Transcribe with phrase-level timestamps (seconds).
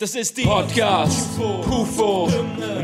[0.00, 2.28] Das ist die Podcast UFO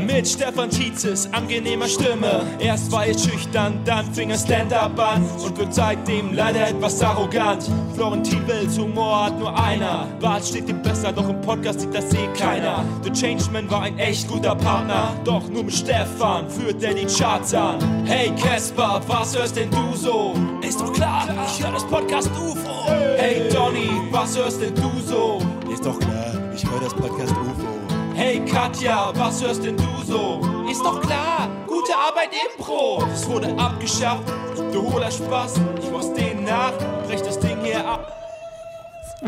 [0.05, 2.45] mit Stefan Tietzes angenehmer Stimme.
[2.59, 7.71] Erst war er schüchtern, dann fing er Stand-up an und wird seitdem leider etwas arrogant.
[7.93, 10.09] Florentin Wills Humor hat nur einer.
[10.19, 12.83] Bart steht ihm besser, doch im Podcast sieht das eh keiner.
[13.03, 17.53] The Changeman war ein echt guter Partner, doch nur mit Stefan führt er die Charts
[17.53, 17.79] an.
[18.05, 20.33] Hey Casper, was hörst denn du so?
[20.61, 22.91] Ist doch klar, ich höre das Podcast UFO.
[23.15, 25.39] Hey Donny, was hörst denn du so?
[25.71, 26.14] Ist doch klar,
[26.55, 27.67] ich höre das Podcast UFO.
[28.13, 30.41] Hey Katja, was hörst denn du so?
[30.71, 33.03] Ist doch klar, gute Arbeit Impro.
[33.13, 34.23] Es wurde abgeschafft,
[34.71, 35.55] du hohler Spaß.
[35.83, 36.71] Ich mach's denen nach,
[37.05, 38.11] brech das Ding hier ab.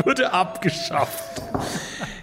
[0.06, 1.42] Wurde abgeschafft.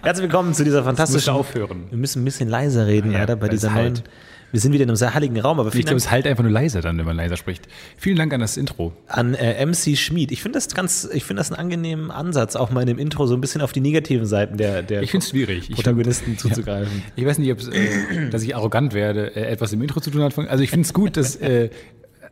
[0.01, 1.33] Herzlich willkommen zu dieser fantastischen.
[1.33, 1.85] aufhören.
[1.89, 4.03] Wir müssen ein bisschen leiser reden, Ja, leider, bei weil es dieser halt.
[4.51, 6.51] Wir sind wieder in einem sehr heiligen Raum, aber Ich glaube, es halt einfach nur
[6.51, 7.67] leiser dann, wenn man leiser spricht.
[7.97, 8.93] Vielen Dank an das Intro.
[9.07, 10.31] an äh, MC Schmid.
[10.31, 13.27] Ich finde das ganz, ich finde das einen angenehmen Ansatz, auch mal in dem Intro
[13.27, 15.69] so ein bisschen auf die negativen Seiten der, der Ich schwierig.
[15.69, 17.03] Ich Protagonisten find- zuzugreifen.
[17.15, 20.21] Ich weiß nicht, ob äh, dass ich arrogant werde, äh, etwas im Intro zu tun
[20.21, 20.37] hat.
[20.37, 21.69] Also ich finde es gut, dass, äh,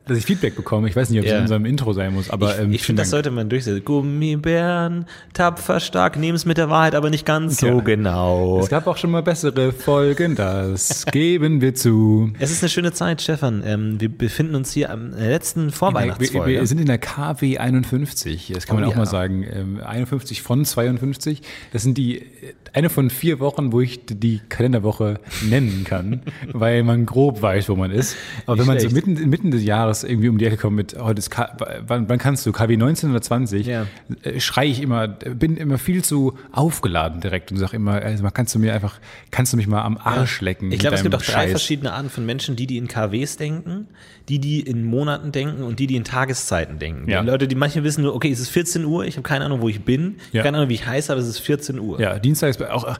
[0.05, 0.87] dass ich Feedback bekomme.
[0.89, 3.09] Ich weiß nicht, ob es in unserem Intro sein muss, aber ähm, ich finde, das
[3.09, 3.83] sollte man durchsetzen.
[3.85, 7.79] Gummibären, tapfer stark, nehmen es mit der Wahrheit, aber nicht ganz so Ja.
[7.81, 8.59] genau.
[8.59, 12.31] Es gab auch schon mal bessere Folgen, das geben wir zu.
[12.39, 13.63] Es ist eine schöne Zeit, Stefan.
[13.65, 16.51] Ähm, wir befinden uns hier am letzten Wir, wir, Vorweihnachtsfolge.
[16.51, 18.97] wir sind in der KW 51, das kann Oh man auch ja.
[18.97, 19.45] mal sagen.
[19.51, 21.41] Ähm, 51 von 52.
[21.71, 22.25] Das sind die äh,
[22.73, 26.21] eine von vier Wochen, wo ich die Kalenderwoche nennen kann,
[26.53, 28.15] weil man grob weiß, wo man ist.
[28.45, 28.95] Aber Nicht wenn man schlecht.
[28.95, 31.55] so mitten, mitten des Jahres irgendwie um die Ecke kommt mit, heute ist K
[31.85, 33.85] wann, wann kannst du, KW 19 oder 20, Ja.
[34.23, 38.55] äh, schreie ich immer, bin immer viel zu aufgeladen direkt und sage immer, also kannst
[38.55, 38.99] du mir einfach,
[39.29, 40.71] kannst du mich mal am Arsch lecken?
[40.71, 41.51] Ich glaube, es gibt auch drei Scheiß.
[41.51, 43.87] verschiedene Arten von Menschen, die, die in KWs denken,
[44.29, 47.09] die, die in Monaten denken und die, die in Tageszeiten denken.
[47.09, 47.21] Ja.
[47.21, 49.59] Die Leute, die manche wissen nur, okay, es ist 14 Uhr, ich habe keine Ahnung,
[49.61, 50.41] wo ich bin, Ja.
[50.43, 51.99] keine Ahnung, wie ich heiße, aber es ist 14 Uhr.
[51.99, 52.99] Ja, Dienstag ist auch, ach,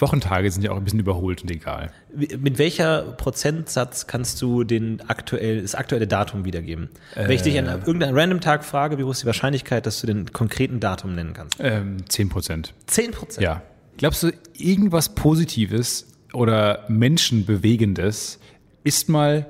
[0.00, 1.90] Wochentage sind ja auch ein bisschen überholt und egal.
[2.14, 6.88] Mit welcher Prozentsatz kannst du den aktuell, das aktuelle Datum wiedergeben?
[7.14, 7.78] Wenn ich dich an Äh.
[7.86, 11.32] irgendeinem random Tag frage, wie hoch ist die Wahrscheinlichkeit, dass du den konkreten Datum nennen
[11.34, 11.56] kannst?
[11.60, 12.74] Ähm, 10 Prozent.
[12.86, 13.44] 10 Prozent.
[13.44, 13.62] Ja.
[13.98, 18.38] Glaubst du, irgendwas Positives oder Menschenbewegendes
[18.84, 19.46] ist mal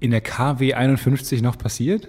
[0.00, 2.08] in der KW 51 noch passiert?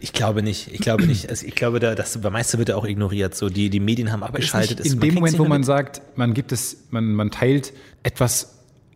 [0.00, 0.68] Ich glaube nicht.
[0.72, 1.28] Ich glaube nicht.
[1.28, 3.34] Also ich glaube, da, das meiste wird ja auch ignoriert.
[3.34, 4.80] So die, die Medien haben Ist abgeschaltet.
[4.80, 7.72] in dem Moment, wo man sagt, man gibt es, man, man teilt
[8.02, 8.53] etwas,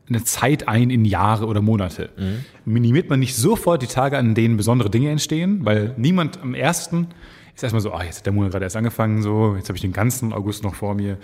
[0.09, 2.45] eine Zeit ein in Jahre oder Monate, Mhm.
[2.65, 7.09] minimiert man nicht sofort die Tage, an denen besondere Dinge entstehen, weil niemand am ersten
[7.55, 9.83] ist erstmal so, ah, jetzt hat der Monat gerade erst angefangen, so, jetzt habe ich
[9.83, 11.19] den ganzen August noch vor mir.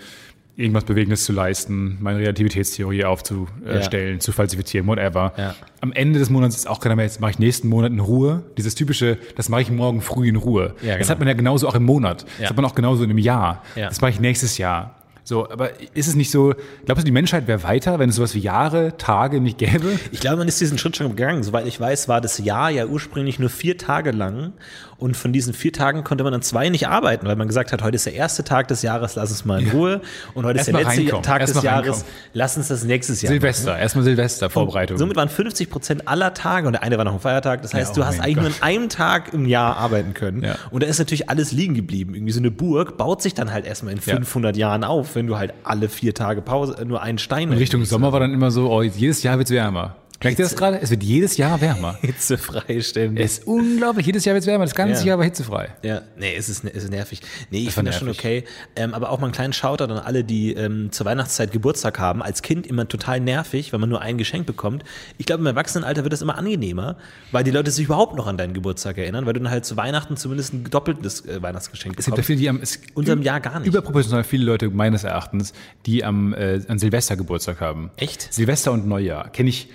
[0.57, 5.33] irgendwas Bewegendes zu leisten, meine Relativitätstheorie aufzustellen, zu falsifizieren, whatever.
[5.37, 5.53] Ja.
[5.81, 8.43] Am Ende des Monats ist auch keiner mehr, jetzt mache ich nächsten Monat in Ruhe.
[8.57, 10.73] Dieses typische, das mache ich morgen früh in Ruhe.
[10.81, 11.09] Ja, Das genau.
[11.09, 12.23] hat man ja genauso auch im Monat.
[12.23, 12.49] Das Ja.
[12.51, 13.63] hat man auch genauso in einem Jahr.
[13.75, 13.89] Ja.
[13.89, 14.95] Das mache ich nächstes Jahr.
[15.27, 16.53] So, aber ist es nicht so,
[16.85, 19.99] glaubst du, die Menschheit wäre weiter, wenn es sowas wie Jahre, Tage nicht gäbe?
[20.11, 21.41] Ich glaube, man ist diesen Schritt schon gegangen.
[21.41, 24.53] Soweit ich weiß, war das Jahr ja ursprünglich nur vier Tage lang.
[24.97, 27.81] Und von diesen vier Tagen konnte man dann zwei nicht arbeiten, weil man gesagt hat,
[27.83, 30.01] heute ist der erste Tag des Jahres, lass uns mal in Ruhe.
[30.33, 32.05] Und heute ist der letzte reinkommen, Tag erst des Jahres, reinkommen.
[32.33, 34.97] lass uns das nächstes Jahr Silvester, erstmal Silvester, Vorbereitung.
[34.97, 37.61] Somit waren 50 Prozent aller Tage und der eine war noch ein Feiertag.
[37.61, 38.61] Das heißt, Ja, du oh hast mein eigentlich nur Gott.
[38.61, 40.43] an einem Tag im Jahr arbeiten können.
[40.43, 40.55] Ja.
[40.71, 42.15] Und da ist natürlich alles liegen geblieben.
[42.15, 44.15] Irgendwie so eine Burg baut sich dann halt erstmal in Ja.
[44.15, 47.83] 500 Jahren auf, wenn du halt alle vier Tage Pause, nur einen Stein in Richtung
[47.83, 49.95] Sommer war dann immer so, oh, jedes Jahr wird es wärmer.
[50.25, 50.81] Merkt ihr das gerade?
[50.81, 51.97] Es wird jedes Jahr wärmer.
[52.01, 53.15] Hitze freistellen.
[53.17, 55.07] Es ist unglaublich, jedes Jahr wird es wärmer, das ganze Ja.
[55.09, 55.69] Jahr war hitzefrei.
[55.83, 57.21] Ja, nee, es ist, es ist nervig.
[57.51, 58.43] Nee, ich finde das schon okay.
[58.75, 62.21] Ähm, aber auch mal einen kleinen Shoutout an alle, die ähm, zur Weihnachtszeit Geburtstag haben.
[62.21, 64.83] Als Kind immer total nervig, weil man nur ein Geschenk bekommt.
[65.17, 66.97] Ich glaube, im Erwachsenenalter wird das immer angenehmer,
[67.31, 69.77] weil die Leute sich überhaupt noch an deinen Geburtstag erinnern, weil du dann halt zu
[69.77, 72.27] Weihnachten zumindest ein doppeltes äh, Weihnachtsgeschenk Es gibt ja bekommst.
[72.27, 73.67] viele, die am, es, Unserem Jahr gar nicht.
[73.67, 75.53] Überproportional viele Leute meines Erachtens,
[75.85, 77.91] die am äh, an Silvester Geburtstag haben.
[77.97, 78.33] Echt?
[78.33, 79.69] Silvester und Neujahr kenne ich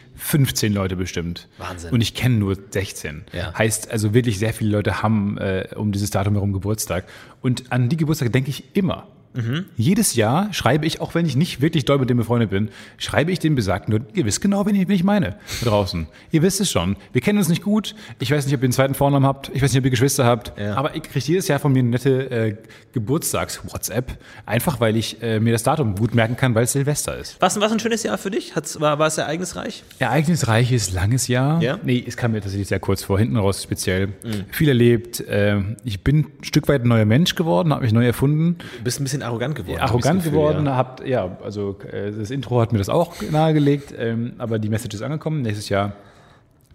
[0.46, 1.48] 15 Leute bestimmt.
[1.58, 1.90] Wahnsinn.
[1.92, 3.25] Und ich kenne nur 16.
[3.32, 3.52] Ja.
[3.56, 7.04] Heißt also wirklich sehr viele Leute haben äh, um dieses Datum herum Geburtstag.
[7.42, 9.06] Und an die Geburtstage denke ich immer.
[9.35, 9.67] Mhm.
[9.77, 13.31] Jedes Jahr schreibe ich, auch wenn ich nicht wirklich doll mit dem befreundet bin, schreibe
[13.31, 16.06] ich den Besagten nur, ihr wisst genau, wen ich, wen ich meine, da draußen.
[16.31, 16.97] Ihr wisst es schon.
[17.12, 17.94] Wir kennen uns nicht gut.
[18.19, 19.50] Ich weiß nicht, ob ihr einen zweiten Vornamen habt.
[19.55, 20.59] Ich weiß nicht, ob ihr Geschwister habt.
[20.59, 20.75] Ja.
[20.75, 22.56] Aber ich kriege jedes Jahr von mir eine nette äh,
[22.93, 24.19] Geburtstags-WhatsApp.
[24.47, 27.37] Einfach, weil ich äh, mir das Datum gut merken kann, weil es Silvester ist.
[27.41, 28.56] Was, was ein schönes Jahr für dich?
[28.56, 29.85] Hat's, war, war es ereignisreich?
[29.99, 31.62] Ereignisreiches, langes Jahr.
[31.62, 31.79] Ja?
[31.83, 34.09] Nee, es kam mir tatsächlich sehr kurz vor, hinten raus speziell.
[34.50, 35.21] Viel erlebt.
[35.21, 38.56] Äh, ich bin ein Stück weit ein neuer Mensch geworden, habe mich neu erfunden.
[38.79, 39.81] Du bist ein bisschen arrogant geworden.
[39.81, 40.76] arrogant Gefühl, geworden, Ja.
[40.76, 44.94] habt, ja, also äh, das Intro hat mir das auch nahegelegt, ähm, aber die Message
[44.96, 45.43] ist angekommen.
[45.43, 45.93] Nächstes Jahr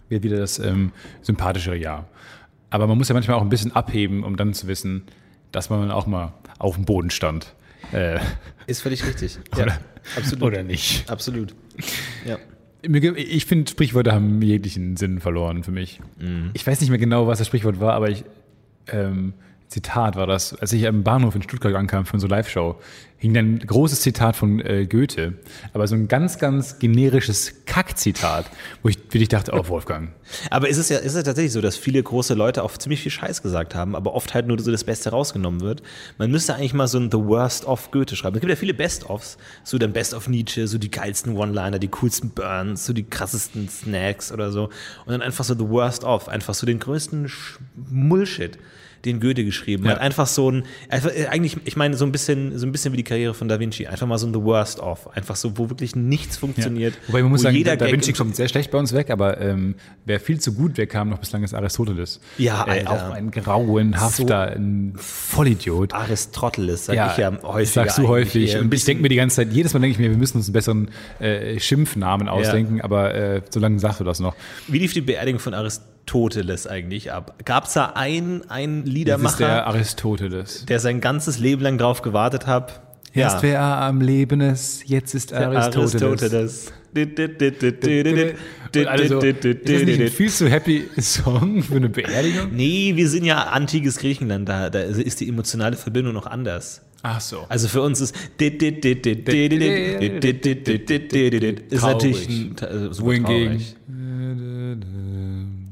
[0.10, 2.06] wird wieder das ähm, sympathischere Jahr.
[2.70, 5.04] Aber man muss ja manchmal auch ein bisschen abheben, um dann zu wissen,
[5.52, 7.54] dass man auch mal auf dem Boden stand.
[7.92, 8.20] Äh,
[8.68, 9.38] Ist völlig richtig.
[9.56, 9.78] Oder- ja,
[10.18, 10.44] absolut.
[10.44, 11.10] oder nicht.
[11.10, 11.54] Absolut.
[12.26, 12.38] Ja.
[13.16, 16.00] Ich finde, Sprichwörter haben jeglichen Sinn verloren für mich.
[16.20, 16.52] Mhm.
[16.54, 18.24] Ich weiß nicht mehr genau, was das Sprichwort war, aber ich,
[18.92, 19.34] ähm,
[19.68, 22.80] Zitat war das, als ich am Bahnhof in Stuttgart ankam für unsere Live-Show,
[23.18, 25.34] hing ein großes Zitat von äh, Goethe,
[25.74, 28.46] aber so ein ganz, ganz generisches Kack-Zitat,
[28.84, 30.10] wo ich wirklich dachte, oh Wolfgang,
[30.50, 33.12] Aber ist es ja, ist es tatsächlich so, dass viele große Leute auch ziemlich viel
[33.12, 35.82] Scheiß gesagt haben, aber oft halt nur so das Beste rausgenommen wird.
[36.18, 38.36] Man müsste eigentlich mal so ein The Worst of Goethe schreiben.
[38.36, 41.88] Es gibt ja viele Best-ofs, so dann Best of Nietzsche, so die geilsten One-Liner, die
[41.88, 44.66] coolsten Burns, so die krassesten Snacks oder so.
[45.06, 47.32] Und dann einfach so The Worst of, einfach so den größten
[47.76, 48.58] Bullshit
[49.06, 49.92] den Goethe geschrieben Ja.
[49.92, 50.00] hat.
[50.02, 52.98] Einfach so ein, einfach, äh, eigentlich, ich meine, so ein bisschen, so ein bisschen wie
[52.98, 53.88] die Karriere von Da Vinci.
[53.88, 55.16] Einfach mal so ein The Worst of.
[55.16, 56.96] Einfach so, wo wirklich nichts funktioniert.
[57.08, 59.76] Wobei man muss sagen, Da Vinci kommt sehr schlecht bei uns weg, aber ähm,
[60.06, 62.20] wer viel zu gut wegkam noch bislang ist Aristoteles.
[62.38, 62.92] Ja, äh, Alter.
[62.92, 65.94] auch ein grauenhafter, ein Vollidiot.
[65.94, 67.70] Aristoteles, sag ich ja häufig.
[67.72, 68.58] sagst du häufig.
[68.58, 70.48] Und ich denke mir die ganze Zeit, jedes Mal denke ich mir, wir müssen uns
[70.48, 74.36] einen besseren äh, Schimpfnamen ausdenken, aber äh, so lange sagst du das noch.
[74.68, 75.95] Wie lief die Beerdigung von Aristoteles
[76.68, 77.36] eigentlich ab?
[77.46, 80.66] Gab es da einen, einen Das ist Liedermacher, der der, Aristoteles.
[80.80, 82.82] sein ganzes Leben lang drauf gewartet hat?
[83.14, 86.02] Erst wer am Leben ist, jetzt ist Aristoteles.
[86.02, 86.74] Aristoteles.
[86.96, 92.54] Und also, ist das nicht ein viel zu happy Song für eine Beerdigung?
[92.54, 96.82] Nee, wir sind ja antikes Griechenland, da, da ist die emotionale Verbindung noch anders.
[97.08, 97.46] Ach so.
[97.50, 98.16] Also für uns ist
[101.70, 102.90] ist natürlich ein, äh,
[103.28, 103.76] traurig.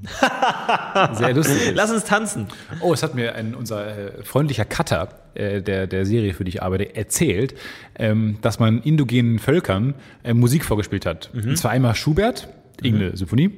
[1.13, 1.71] Sehr lustig.
[1.73, 2.47] Lass uns tanzen.
[2.81, 6.49] Oh, es hat mir ein, unser äh, freundlicher Cutter äh, der, der Serie, für die
[6.49, 7.55] ich arbeite, erzählt,
[7.95, 11.31] ähm, dass man indogenen Völkern äh, Musik vorgespielt hat.
[11.33, 12.49] Und zwar einmal Schubert,
[12.81, 13.51] irgendeine Symphonie,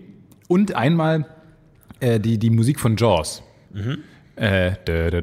[0.48, 1.25] und einmal
[2.00, 3.42] äh, die, die Musik von Jaws.
[4.36, 5.22] Äh, dö, dö,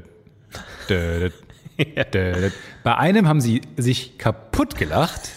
[0.89, 1.31] dö, dö,
[2.13, 2.51] dö, dö.
[2.83, 5.31] Bei einem haben sie sich kaputt gelacht,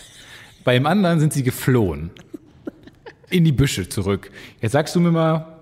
[0.64, 2.10] bei dem anderen sind sie geflohen.
[3.30, 4.32] In die Büsche zurück.
[4.62, 5.55] Jetzt sagst du mir mal,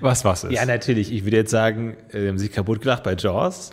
[0.00, 0.52] was was ist.
[0.52, 1.12] Ja, natürlich.
[1.12, 3.70] Ich würde jetzt sagen, äh, haben sich kaputt gelacht bei Jaws.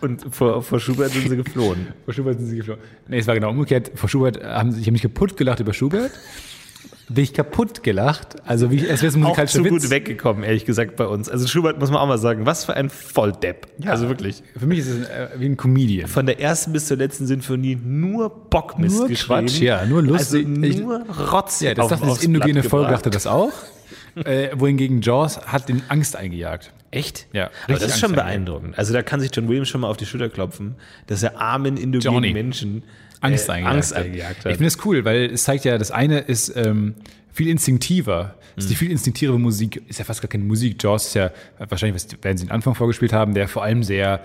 [0.00, 1.88] Und vor, vor Schubert sind sie geflohen.
[2.04, 2.82] Vor Schubert sind sie geflogen.
[3.08, 3.92] Nee, es war genau umgekehrt.
[3.94, 6.12] Vor Schubert haben sie, ich habe mich kaputt gelacht über Schubert.
[7.08, 8.36] Bin ich kaputt gelacht.
[8.46, 9.82] Also wie, wäre es ein Auch musikalischer zu Witz.
[9.82, 11.28] gut weggekommen, ehrlich gesagt, bei uns.
[11.28, 13.66] Also Schubert muss man auch mal sagen, was für ein Volldepp.
[13.84, 14.42] Also wirklich.
[14.58, 16.08] Für mich ist es äh, wie ein Comedian.
[16.08, 19.46] Von der ersten bis zur letzten Sinfonie nur Bockmist Nur geschrieben.
[19.46, 20.46] Quatsch, ja, nur lustig.
[20.62, 23.52] Also nur Rotz Ja, das auf- dachte das indogene Volk dachte das auch.
[24.24, 26.72] äh, wohingegen Jaws hat den Angst eingejagt.
[26.94, 27.26] Echt?
[27.32, 28.78] Ja, Aber das ist schon Angst beeindruckend.
[28.78, 31.76] Also da kann sich John Williams schon mal auf die Schulter klopfen, dass er armen
[31.76, 32.32] indogenen Johnny.
[32.32, 32.82] Menschen
[33.20, 34.04] Angst äh, eingejagt, Angst hat.
[34.04, 34.52] eingejagt Ich hat.
[34.52, 36.94] finde es cool, weil es zeigt ja, das eine ist ähm,
[37.32, 38.36] viel instinktiver.
[38.56, 40.80] Das ist die viel instinktivere Musik, ist ja fast gar keine Musik.
[40.80, 44.20] Jaws ist ja wahrscheinlich, was werden sie den Anfang vorgespielt haben, der vor allem sehr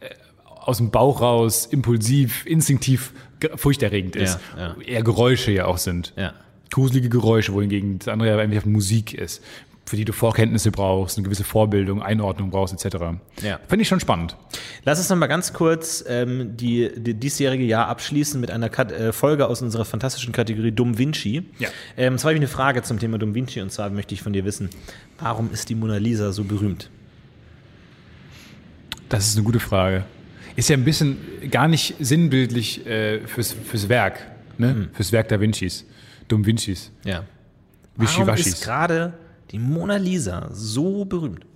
[0.00, 0.06] äh,
[0.44, 4.38] aus dem Bauch raus, impulsiv, instinktiv, ge- furchterregend ist.
[4.56, 6.12] Ja, Eher Geräusche ja auch sind.
[6.16, 6.32] Ja.
[6.70, 9.42] Gruselige Geräusche, wohingegen das andere ja einfach Musik ist,
[9.92, 12.96] für die du Vorkenntnisse brauchst, eine gewisse Vorbildung, Einordnung brauchst, etc.
[13.42, 13.60] Ja.
[13.68, 14.38] Finde ich schon spannend.
[14.84, 18.90] Lass uns noch mal ganz kurz ähm, die, die diesjährige Jahr abschließen mit einer Kat
[18.90, 21.42] äh, Folge aus unserer fantastischen Kategorie Dum Vinci.
[21.58, 21.68] Ja.
[21.98, 24.32] Ähm, zwar habe ich eine Frage zum Thema Dum Vinci und zwar möchte ich von
[24.32, 24.70] dir wissen,
[25.18, 26.88] warum ist die Mona Lisa so berühmt?
[29.10, 30.04] Das ist eine gute Frage.
[30.56, 31.18] Ist ja ein bisschen
[31.50, 34.20] gar nicht sinnbildlich äh, fürs, fürs Werk,
[34.56, 34.88] ne?
[34.94, 35.84] Fürs Werk Da Vincis,
[36.28, 36.90] Dum Vincis.
[37.04, 37.24] Ja.
[37.94, 39.12] Warum ist gerade
[39.52, 41.46] die Mona Lisa so berühmt?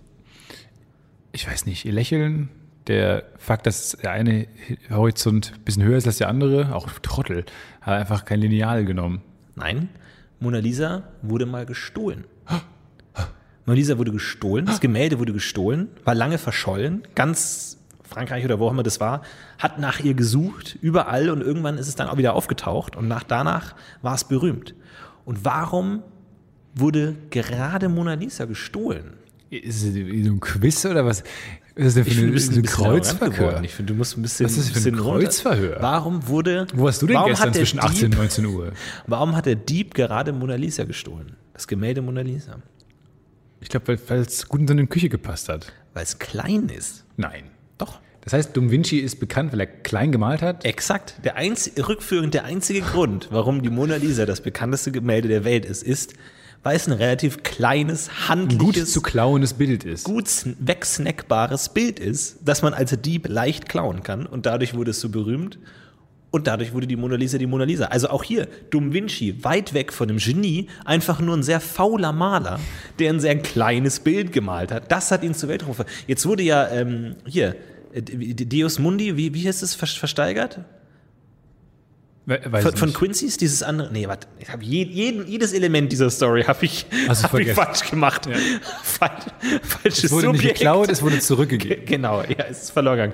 [1.32, 2.50] Ich weiß nicht, ihr Lächeln,
[2.86, 4.46] der Fakt, dass der eine
[4.90, 7.44] Horizont ein bisschen höher ist als der andere, auch Trottel,
[7.80, 9.22] hat einfach kein Lineal genommen.
[9.54, 9.88] Nein,
[10.40, 12.24] Mona Lisa wurde mal gestohlen.
[13.64, 18.68] Mona Lisa wurde gestohlen, das Gemälde wurde gestohlen, war lange verschollen, ganz Frankreich oder wo
[18.68, 19.22] auch immer das war,
[19.58, 23.24] hat nach ihr gesucht, überall und irgendwann ist es dann auch wieder aufgetaucht und nach
[23.24, 24.74] danach war es berühmt.
[25.24, 26.04] Und warum
[26.76, 29.14] wurde gerade Mona Lisa gestohlen?
[29.50, 31.22] Ist es ein Quiz oder was?
[31.76, 33.62] Was ist denn für finde, eine, so ein ein Kreuzverhör?
[33.62, 34.46] Ich finde, du musst ein bisschen.
[34.46, 35.76] Was ist das für ein bisschen runter- Kreuzverhör?
[35.80, 36.66] Warum wurde.
[36.74, 38.72] Wo warst du denn gestern zwischen 18 und Dieb, 19 Uhr?
[39.06, 41.36] Warum hat der Dieb gerade Mona Lisa gestohlen?
[41.52, 42.60] Das Gemälde Mona Lisa.
[43.60, 45.72] Ich glaube, weil- es gut in seine Küche gepasst hat.
[45.94, 47.04] Weil es klein ist.
[47.16, 47.44] Nein.
[47.78, 48.00] Doch.
[48.22, 50.64] Das heißt, Dum Vinci ist bekannt, weil er klein gemalt hat.
[50.64, 51.14] Exakt.
[51.24, 55.64] Der einz rückführend der einzige Grund, warum die Mona Lisa das bekannteste Gemälde der Welt
[55.64, 56.14] ist, ist,
[56.62, 60.04] weil es ein relativ kleines, Ein gut handliches, zu klauendes Bild ist.
[60.04, 64.26] gut sn- wegsnackbares Bild ist, das man als Dieb leicht klauen kann.
[64.26, 65.58] Und dadurch wurde es so berühmt.
[66.32, 67.86] Und dadurch wurde die Mona Lisa die Mona Lisa.
[67.86, 72.12] Also auch hier, Dum Vinci, weit weg von dem Genie, einfach nur ein sehr fauler
[72.12, 72.58] Maler,
[72.98, 74.90] der ein sehr kleines Bild gemalt hat.
[74.92, 75.84] Das hat ihn zur Welt gerufen.
[76.06, 77.54] Jetzt wurde ja ähm, hier,
[77.94, 80.60] äh, Deus Mundi, wie, wie heißt es, ver- versteigert?
[82.26, 82.98] Von, von nicht.
[82.98, 83.92] Quincy's, dieses andere.
[83.92, 87.52] Nee, warte, ich habe je, jeden, jedes Element dieser Story habe ich, du hab ich
[87.52, 88.28] falsch gemacht.
[88.82, 89.12] Falsch,
[89.62, 90.58] falsches es wurde nicht Subjekt.
[90.58, 91.84] geklaut, es wurde zurückgegeben.
[91.86, 93.12] Genau, ja, es ist verloren gegangen.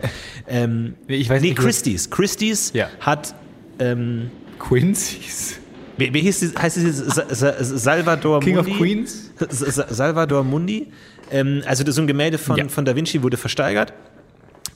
[0.49, 2.09] Ähm, Nee, ich weiß nee, nicht, Christie's.
[2.09, 2.89] Christie's Ja.
[3.01, 3.35] hat,
[3.79, 5.59] ähm, Quincy's.
[5.99, 7.11] wie, wie hieß die, heißt es jetzt?
[7.15, 8.79] Sa- Sa- Salvador King of Mundi?
[8.83, 9.31] Queens?
[9.51, 10.87] Sa- Sa- Salvador Mundi.
[11.31, 12.67] Ähm, also das so ein Gemälde von, Ja.
[12.69, 13.93] von Da Vinci wurde versteigert.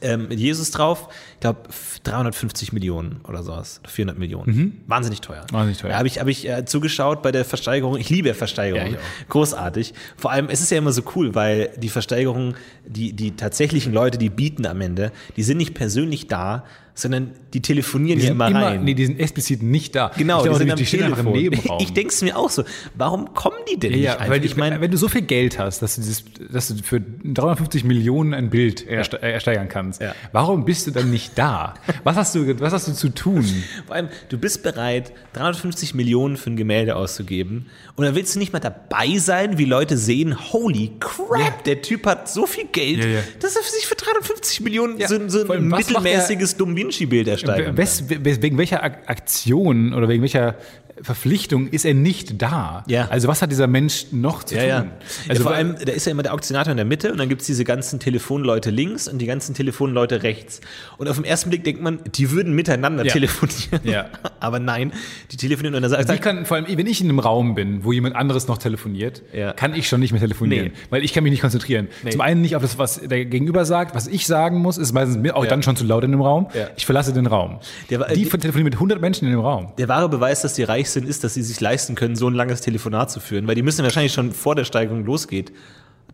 [0.01, 1.09] Ähm, mit Jesus drauf.
[1.35, 1.61] Ich glaube
[2.05, 3.81] 350 Millionen oder sowas.
[3.83, 4.83] Oder 400 Millionen.
[4.87, 5.45] Wahnsinnig teuer.
[5.51, 5.55] Mhm.
[5.55, 5.91] Wahnsinnig teuer.
[5.91, 7.97] Da habe ich, hab ich äh, zugeschaut bei der Versteigerung.
[7.97, 8.95] Ich liebe Versteigerungen.
[8.95, 9.95] Ja, Großartig.
[10.17, 12.55] Vor allem, es ist ja immer so cool, weil die Versteigerungen,
[12.87, 16.65] die, die tatsächlichen Leute, die bieten am Ende, die sind nicht persönlich da,
[16.99, 18.83] sondern die telefonieren Die ja immer, immer, rein.
[18.85, 20.11] nee, die sind explizit nicht da.
[20.17, 21.33] Genau, ich die glaube, sind am die stehen einfach im.
[21.33, 21.79] Nebenraum.
[21.81, 22.65] Ich denke es mir auch so.
[22.95, 24.31] Warum kommen die denn ja, nicht ja, einfach?
[24.31, 27.01] weil ich meine, wenn du so viel Geld hast, dass du, dieses, dass du für
[27.01, 30.15] 350 Millionen ein Bild erste- äh, ersteigern kannst, Ja.
[30.33, 31.75] warum bist du dann nicht da?
[32.03, 33.45] Was hast du, was hast du zu tun?
[33.87, 38.39] vor allem, du bist bereit, 350 Millionen für ein Gemälde auszugeben und dann willst du
[38.39, 43.05] nicht mal dabei sein, wie Leute sehen, holy crap, der Typ hat so viel Geld,
[43.05, 43.21] Ja, ja.
[43.41, 48.05] dass er sich für 350 Millionen Ja, so, so ein mittelmäßiges Dom Vinci-Bild ersteigern Wes,
[48.09, 50.55] wegen welcher Ak- Aktion oder wegen welcher
[51.03, 52.83] Verpflichtung ist er nicht da?
[52.89, 53.09] Ja.
[53.09, 54.91] Also was hat dieser Mensch noch zu Ja, tun?
[54.91, 55.07] ja.
[55.29, 57.43] Also vor allem, da ist ja immer der Auktionator in der Mitte und dann gibt
[57.43, 60.61] es diese ganzen Telefonleute links und die ganzen Telefonleute rechts.
[60.99, 63.81] Und auf den ersten Blick denkt man, die würden miteinander telefonieren.
[63.85, 64.07] Ja.
[64.41, 64.93] Aber nein,
[65.33, 67.85] die telefonieren und dann sagt Ich kann, vor allem, wenn ich in einem Raum bin,
[67.85, 69.23] wo jemand anderes noch telefoniert,
[69.57, 70.73] kann ich schon nicht mehr telefonieren, Nee.
[70.91, 71.89] weil ich kann mich nicht konzentrieren.
[72.11, 75.31] Zum einen nicht auf das, was der Gegenüber sagt, was ich sagen muss, ist meistens
[75.33, 76.49] auch dann schon zu laut in dem Raum.
[76.77, 77.59] Ich verlasse den Raum.
[77.91, 79.73] Der war- die die- telefonieren mit 100 Menschen in dem Raum.
[79.79, 82.35] Der wahre Beweis, dass die reich sind, ist, dass sie sich leisten können, so ein
[82.35, 83.47] langes Telefonat zu führen.
[83.47, 85.53] Weil die müssen wahrscheinlich schon vor der Steigerung losgeht,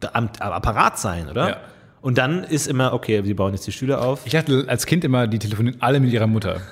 [0.01, 1.49] da am, am Apparat sein, oder?
[1.49, 1.57] Ja.
[2.01, 4.21] Und dann ist immer, okay, sie bauen jetzt die Stühle auf.
[4.25, 6.61] Ich hatte als Kind immer, die telefonieren alle mit ihrer Mutter.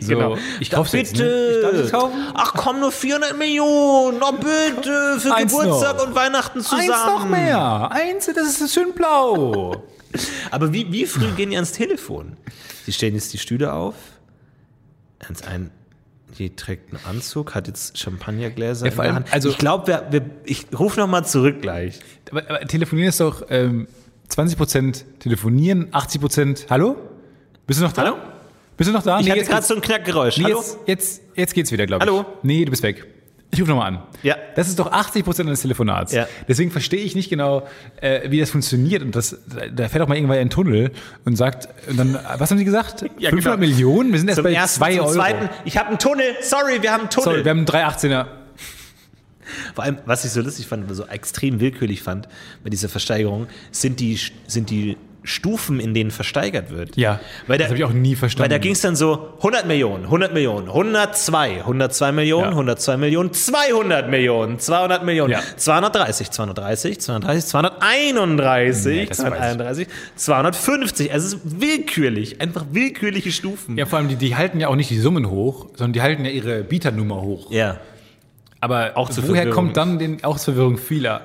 [0.00, 1.24] So, ich Da kauf's jetzt, bitte.
[1.24, 1.56] ne?
[1.56, 2.14] Ich darf es kaufen?
[2.32, 4.22] Ach komm, nur 400 Millionen.
[4.22, 6.06] Oh bitte, für Eins Geburtstag noch.
[6.06, 6.82] und Weihnachten zusammen.
[6.82, 7.90] Eins noch mehr.
[7.90, 9.82] Eins, das ist schön blau.
[10.50, 12.36] Aber wie, wie früh gehen die ans Telefon?
[12.86, 13.94] Sie stellen jetzt die Stühle auf.
[15.28, 15.70] Eins ein,
[16.38, 19.34] die trägt einen Anzug, hat jetzt Champagnergläser Ja, vor in der allem, Hand.
[19.34, 20.02] also- ich glaube,
[20.44, 21.98] ich rufe noch mal zurück gleich.
[22.30, 23.86] Aber, aber telefonieren ist doch ähm,
[24.30, 26.96] 20% telefonieren, 80% Hallo?
[27.66, 28.02] Bist du noch da?
[28.02, 28.16] Hallo?
[28.76, 29.20] Bist du noch da?
[29.20, 30.36] Ich hatte jetzt gerade so ein Knackgeräusch.
[30.38, 30.58] nee, Hallo?
[30.58, 32.10] jetzt, jetzt, jetzt geht's wieder, glaube ich.
[32.10, 32.24] Hallo?
[32.42, 33.06] Nee, du bist weg.
[33.54, 34.02] Ich rufe nochmal an.
[34.22, 34.36] Ja.
[34.56, 36.12] Das ist doch 80 Prozent des Telefonats.
[36.12, 36.26] Ja.
[36.48, 37.66] Deswegen verstehe ich nicht genau,
[38.00, 39.02] äh, wie das funktioniert.
[39.02, 39.38] Und das,
[39.72, 40.90] da fährt auch mal irgendwann ein Tunnel
[41.24, 43.04] und sagt, und dann, was haben Sie gesagt?
[43.18, 43.56] Ja, 500 genau.
[43.56, 44.12] Millionen?
[44.12, 45.12] Wir sind erst Zum bei ersten, 2 zum Euro.
[45.14, 45.48] zweiten.
[45.64, 46.24] Ich habe einen Tunnel.
[46.42, 47.24] Sorry, wir haben einen Tunnel.
[47.24, 48.26] Sorry, wir haben einen 318er.
[49.74, 52.28] Vor allem, was ich so lustig fand, so extrem willkürlich fand
[52.62, 56.96] bei dieser Versteigerung, sind die, sind die Stufen, in denen versteigert wird.
[56.96, 58.42] Ja, weil da, das habe ich auch nie verstanden.
[58.42, 62.50] Weil da ging es dann so 100 Millionen, 100 Millionen, 102, 102 Millionen, Ja.
[62.50, 65.40] 102 Millionen, 200 Millionen, 200 Millionen, Ja.
[65.56, 69.86] 230, 230, 230, 231, Nee, das weiß ich.
[69.86, 71.12] 231, 250.
[71.12, 73.76] Also es ist willkürlich, einfach willkürliche Stufen.
[73.78, 76.24] Ja, vor allem, die, die halten ja auch nicht die Summen hoch, sondern die halten
[76.24, 77.50] ja ihre Bieternummer hoch.
[77.50, 77.78] ja.
[78.60, 81.20] Aber Auch woher kommt dann den, auch zur Verwirrung vieler?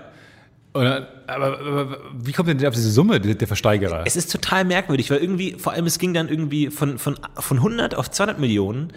[0.73, 4.03] Oder, aber, aber wie kommt denn auf diese Summe, der, der Versteigerer?
[4.05, 7.57] Es ist total merkwürdig, weil irgendwie, vor allem es ging dann irgendwie von, von, von
[7.57, 8.93] 100 auf 200 Millionen,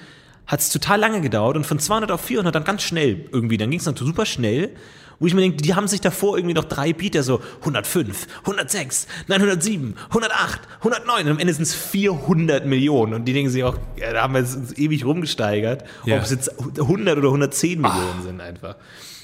[0.47, 3.57] hat es total lange gedauert und von 200 auf 400 dann ganz schnell irgendwie.
[3.57, 4.71] Dann ging es dann super schnell,
[5.19, 9.07] wo ich mir denke, die haben sich davor irgendwie noch drei Bieter, so 105, 106,
[9.29, 13.77] 907, 108, 109 und am Ende sind es 400 Millionen und die denken sich auch,
[13.97, 16.17] ja, da haben wir uns ewig rumgesteigert, Ja.
[16.17, 18.75] ob es jetzt 100 oder 110 Millionen sind einfach.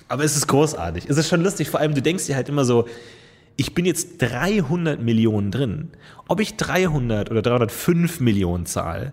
[0.09, 1.05] Aber es ist großartig.
[1.09, 2.87] Es ist schon lustig, vor allem du denkst dir halt immer so,
[3.57, 5.91] ich bin jetzt 300 Millionen drin.
[6.29, 9.13] Ob ich 300 oder 305 Millionen zahle,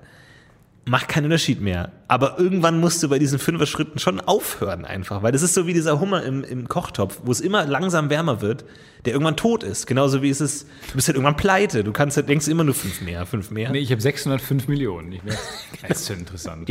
[0.86, 1.92] macht keinen Unterschied mehr.
[2.08, 5.74] Aber irgendwann musst du bei diesen Fünfer-Schritten schon aufhören einfach, weil das ist so wie
[5.74, 8.66] dieser Hummer im, im Kochtopf, wo es immer langsam wärmer wird,
[9.06, 9.88] der irgendwann tot ist.
[9.88, 11.84] Genauso wie es ist, du bist halt irgendwann pleite.
[11.84, 13.72] Du kannst halt, denkst immer nur fünf mehr, fünf mehr.
[13.72, 15.12] Nee, ich habe 605 Millionen.
[15.12, 15.40] Ich merke,
[15.88, 16.70] das ist ja interessant.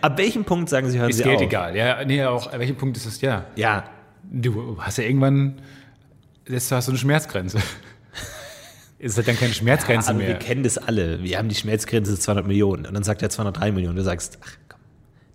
[0.00, 1.42] Ab welchem Punkt sagen sie, hören Ist sie Geld auf?
[1.42, 1.76] egal.
[1.76, 3.20] Ja, nee, auch, an welchem Punkt ist das?
[3.20, 3.46] Ja.
[3.54, 3.84] Ja,
[4.28, 5.60] Du hast ja irgendwann,
[6.48, 7.58] jetzt hast du eine Schmerzgrenze.
[8.98, 10.38] Ist halt dann keine Schmerzgrenze wir mehr.
[10.38, 11.22] kennen das alle.
[11.22, 13.96] Wir haben die Schmerzgrenze 200 Millionen und dann sagt er 203 Millionen.
[13.96, 14.80] Du sagst, ach komm,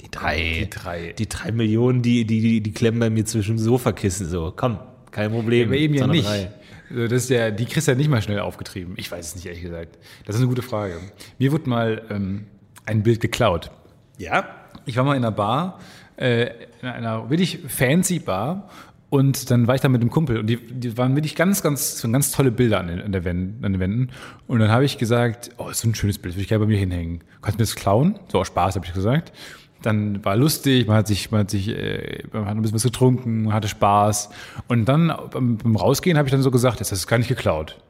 [0.01, 1.13] die drei, Die drei.
[1.17, 4.51] die drei Millionen, die, die, die, die klemmen bei mir zwischen dem Sofakissen so.
[4.55, 4.79] Komm,
[5.11, 5.67] kein Problem.
[5.69, 6.37] Aber eben ja 203.
[6.37, 6.51] nicht.
[6.89, 8.95] Also Das ist ja, die kriegst du ja nicht mal schnell aufgetrieben.
[8.97, 9.97] Ich weiß es nicht, ehrlich gesagt.
[10.25, 10.95] Das ist eine gute Frage.
[11.37, 12.47] Mir wurde mal ähm,
[12.85, 13.69] ein Bild geklaut.
[14.17, 14.49] Ja?
[14.85, 15.79] Ich war mal in einer Bar,
[16.17, 16.47] äh,
[16.81, 18.67] in einer wirklich fancy Bar.
[19.11, 22.01] Und dann war ich da mit einem Kumpel und die, die waren wirklich ganz, ganz,
[22.09, 24.09] ganz tolle Bilder an den, an, der Wänden, an den Wänden.
[24.47, 26.71] Und dann habe ich gesagt, oh, ist so ein schönes Bild, würde ich gerne bei
[26.71, 27.21] mir hinhängen.
[27.41, 28.17] Kannst du mir das klauen?
[28.29, 29.33] So aus Spaß, habe ich gesagt.
[29.81, 32.83] Dann war lustig, man hat sich, man hat sich, äh, man hat ein bisschen was
[32.83, 34.29] getrunken, man hatte Spaß.
[34.69, 37.81] Und dann beim, beim Rausgehen habe ich dann so gesagt, das ist gar nicht geklaut.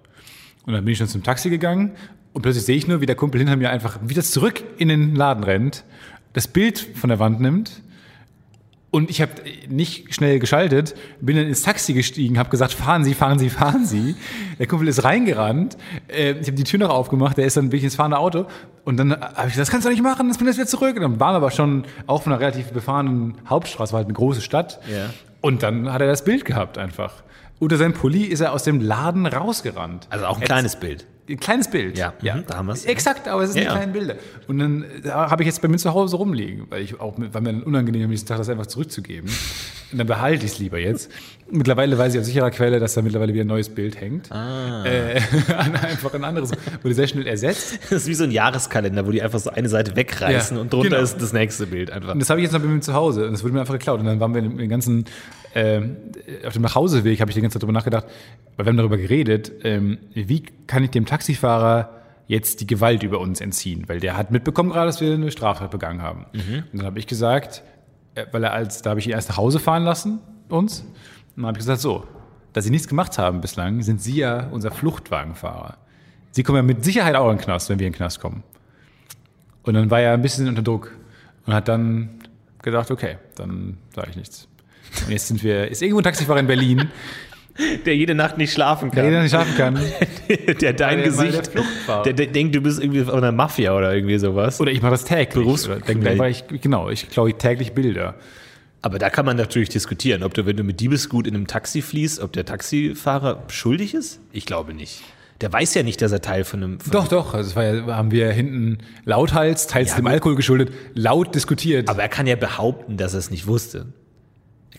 [0.65, 1.91] Und dann bin ich dann zum Taxi gegangen
[2.33, 5.13] und plötzlich sehe ich nur, wie der Kumpel hinter mir einfach wieder zurück in den
[5.15, 5.83] Laden rennt,
[6.33, 7.83] das Bild von der Wand nimmt
[8.91, 9.31] und ich habe
[9.69, 13.85] nicht schnell geschaltet, bin dann ins Taxi gestiegen, habe gesagt, fahren Sie, fahren Sie, fahren
[13.85, 14.15] Sie.
[14.59, 15.77] Der Kumpel ist reingerannt,
[16.09, 18.45] äh, ich habe die Tür noch aufgemacht, der ist dann bin ich ins fahrende Auto
[18.83, 20.95] und dann habe ich gesagt, das kannst du nicht machen, das bin jetzt wieder zurück.
[20.97, 24.41] Und dann waren wir aber schon auf einer relativ befahrenen Hauptstraße, war halt eine große
[24.41, 24.79] Stadt.
[24.91, 25.09] Ja.
[25.39, 27.23] Und dann hat er das Bild gehabt einfach.
[27.59, 30.07] Unter seinem Pulli ist er aus dem Laden rausgerannt.
[30.09, 31.05] Also auch ein Jetzt- kleines Bild.
[31.31, 31.97] Ein kleines Bild.
[31.97, 32.85] Ja, mhm, da haben wir's.
[32.85, 33.75] Exakt, aber es sind Ja, die ja.
[33.77, 34.15] kleinen Bilder.
[34.47, 37.41] Und dann da habe ich jetzt bei mir zu Hause rumliegen, weil ich auch, weil
[37.41, 39.29] mir dann unangenehm ist, das einfach zurückzugeben.
[39.91, 41.11] Und dann behalte ich es lieber jetzt.
[41.49, 44.31] Mittlerweile weiß ich aus sicherer Quelle, dass da mittlerweile wieder ein neues Bild hängt.
[44.31, 44.85] Ah.
[44.85, 45.19] Äh,
[45.57, 47.79] an einfach ein anderes, wurde sehr schnell ersetzt.
[47.89, 50.71] Das ist wie so ein Jahreskalender, wo die einfach so eine Seite wegreißen Ja, und
[50.71, 51.01] drunter genau.
[51.01, 52.13] ist das nächste Bild einfach.
[52.13, 53.73] Und das habe ich jetzt noch bei mir zu Hause und das wurde mir einfach
[53.73, 53.99] geklaut.
[53.99, 55.05] Und dann waren wir den ganzen,
[55.53, 55.97] ähm,
[56.45, 58.05] auf dem Nachhauseweg habe ich die ganze Zeit darüber nachgedacht,
[58.55, 61.89] weil wir haben darüber geredet, ähm, wie kann ich dem Taxifahrer
[62.27, 63.83] jetzt die Gewalt über uns entziehen?
[63.87, 66.25] Weil der hat mitbekommen gerade, dass wir eine Straftat begangen haben.
[66.71, 67.63] Und dann habe ich gesagt,
[68.15, 70.81] äh, weil er als, da habe ich ihn erst nach Hause fahren lassen, uns.
[70.81, 70.89] Und
[71.37, 72.05] dann habe ich gesagt, so,
[72.53, 75.77] da Sie nichts gemacht haben bislang, sind Sie ja unser Fluchtwagenfahrer.
[76.31, 78.43] Sie kommen ja mit Sicherheit auch in den Knast, wenn wir in den Knast kommen.
[79.63, 80.91] Und dann war er ein bisschen unter Druck
[81.45, 82.09] und hat dann
[82.61, 84.47] gedacht, okay, dann sage ich nichts.
[85.05, 86.89] Und jetzt sind wir, ist irgendwo ein Taxifahrer in Berlin,
[87.85, 89.11] Der jede Nacht nicht schlafen der kann.
[89.11, 89.75] jeder nicht schaffen kann.
[90.61, 91.51] der dein der- Gesicht,
[92.05, 94.59] der, der denkt, du bist irgendwie von einer Mafia oder irgendwie sowas.
[94.61, 95.45] Oder ich mache das täglich.
[95.45, 95.67] Berufs-
[96.29, 98.15] ich, genau, ich klaue täglich Bilder.
[98.81, 101.81] Aber da kann man natürlich diskutieren, ob du, wenn du mit Diebesgut in einem Taxi
[101.81, 104.21] fließt, ob der Taxifahrer schuldig ist?
[104.31, 105.01] Ich glaube nicht.
[105.41, 106.79] Der weiß ja nicht, dass er Teil von einem.
[106.79, 110.07] Von Doch, doch, also das war ja, haben wir hinten lauthals, teils Ja, dem.
[110.07, 111.89] Alkohol geschuldet, laut diskutiert.
[111.89, 113.87] Aber er kann ja behaupten, dass er es nicht wusste.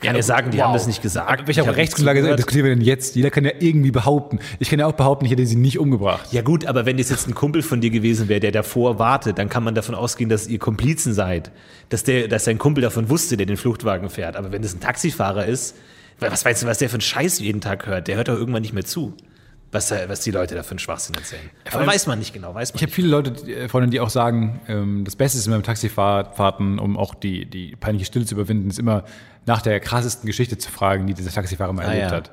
[0.02, 0.66] Kann ja, Ja, sagen, die wow.
[0.66, 1.46] haben das nicht gesagt.
[1.46, 3.16] Nicht Rechtsgrundlage diskutieren wir denn jetzt?
[3.16, 4.40] Jeder kann ja irgendwie behaupten.
[4.58, 6.32] Ich kann ja auch behaupten, ich hätte sie nicht umgebracht.
[6.32, 9.38] Ja gut, aber wenn das jetzt ein Kumpel von dir gewesen wäre, der davor wartet,
[9.38, 11.50] dann kann man davon ausgehen, dass ihr Komplizen seid.
[11.88, 14.36] Dass, der, dass dein Kumpel davon wusste, der den Fluchtwagen fährt.
[14.36, 15.76] Aber wenn das ein Taxifahrer ist,
[16.18, 18.08] was weißt du, was der für einen Scheiß jeden Tag hört?
[18.08, 19.14] Der hört doch irgendwann nicht mehr zu.
[19.72, 21.50] Was, äh, was die Leute da für einen Schwachsinn erzählen.
[21.72, 24.00] Aber weiß man nicht genau, weiß man Ich habe viele Leute, die- äh, Freunde, die
[24.00, 28.24] auch sagen, ähm, das Beste ist immer mit Taxifahrten, um auch die, die peinliche Stille
[28.26, 29.04] zu überwinden, ist immer
[29.46, 32.16] nach der krassesten Geschichte zu fragen, die dieser Taxifahrer mal Ah, erlebt ja.
[32.18, 32.30] hat.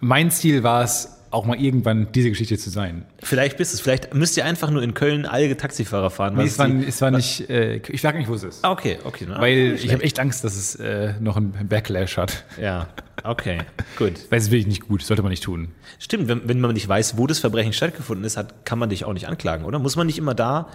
[0.00, 3.04] Mein Ziel war es, auch mal irgendwann diese Geschichte zu sein.
[3.22, 3.80] Vielleicht bist es.
[3.80, 6.34] Vielleicht müsst ihr einfach nur in Köln alle Taxifahrer fahren.
[6.34, 8.64] Nee, es war, die- es war nicht, äh, ich sage nicht, wo es ist.
[8.64, 9.26] Ah, okay, okay.
[9.28, 12.44] na, Weil ich habe echt Angst, dass es äh, noch einen Backlash hat.
[12.60, 12.88] Ja,
[13.22, 13.58] okay,
[13.98, 14.14] gut.
[14.30, 15.68] Weil es wirklich nicht gut, sollte man nicht tun.
[15.98, 19.04] Stimmt, wenn, wenn man nicht weiß, wo das Verbrechen stattgefunden ist, hat, kann man dich
[19.04, 19.78] auch nicht anklagen, oder?
[19.78, 20.68] Muss man nicht immer da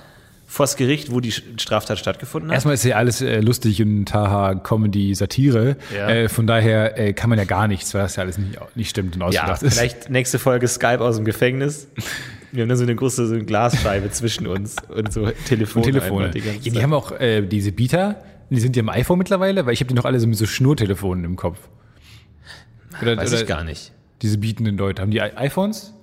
[0.52, 2.56] vors Gericht, wo die Straftat stattgefunden hat?
[2.56, 5.78] Erstmal ist ja alles äh, lustig und Taha, Comedy, Satire.
[5.96, 6.10] Ja.
[6.10, 8.90] Äh, von daher äh, kann man ja gar nichts, weil das ja alles nicht, nicht
[8.90, 9.74] stimmt und ja, ausgedacht ist.
[9.76, 11.88] vielleicht nächste Folge Skype aus dem Gefängnis.
[12.52, 15.86] Wir haben da so eine große so eine Glasscheibe zwischen uns und so Telefone.
[15.86, 16.26] Und Telefone.
[16.26, 19.66] einfach die Ja, die haben auch äh, diese Bieter, die sind ja im iPhone mittlerweile,
[19.66, 21.60] weil ich habe die noch alle so mit so Schnurtelefonen im Kopf.
[23.02, 23.94] Oder, Weiß oder ich gar nicht.
[24.22, 25.02] diese bietenden Leute.
[25.02, 25.94] Haben die iPhones?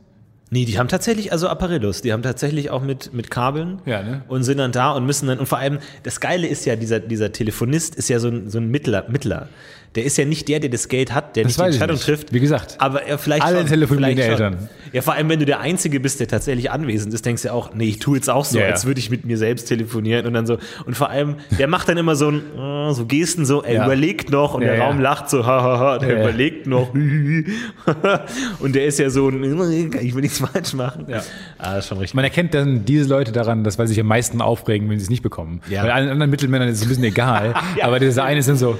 [0.50, 4.22] Nee, die haben tatsächlich, also Apparillos, die haben tatsächlich auch mit, mit Kabeln Ja, ne?
[4.28, 7.00] und sind dann da und müssen dann, und vor allem, das Geile ist ja, dieser,
[7.00, 9.48] dieser Telefonist ist ja so ein, so ein Mittler, Mittler.
[9.94, 12.04] Der ist ja nicht der, der das Geld hat, der Das nicht die Entscheidung nicht.
[12.04, 12.32] trifft.
[12.32, 14.52] Wie gesagt, aber er vielleicht alle schon, telefonieren vielleicht die schon.
[14.54, 14.68] Eltern.
[14.92, 17.54] Ja, vor allem, wenn du der Einzige bist, der tatsächlich anwesend ist, denkst du ja
[17.54, 20.26] auch, nee, ich tue jetzt auch so, Ja, als würde ich mit mir selbst telefonieren
[20.26, 20.58] und dann so.
[20.86, 24.30] Und vor allem, der macht dann immer so, ein, äh, so Gesten, so, er überlegt
[24.30, 24.78] noch und der.
[24.78, 26.92] Raum lacht so, hahaha, der überlegt noch.
[28.60, 31.06] und der ist ja so, ein, ich will nichts falsch machen.
[31.08, 31.22] Ja.
[31.58, 32.14] Ah, das ist schon richtig.
[32.14, 35.04] man erkennt dann diese Leute daran, dass weil sie sich am meisten aufregen, wenn sie
[35.04, 35.60] es nicht bekommen.
[35.68, 38.78] Bei allen anderen Mittelmännern ist es ein bisschen egal, aber dieser eine ist dann so,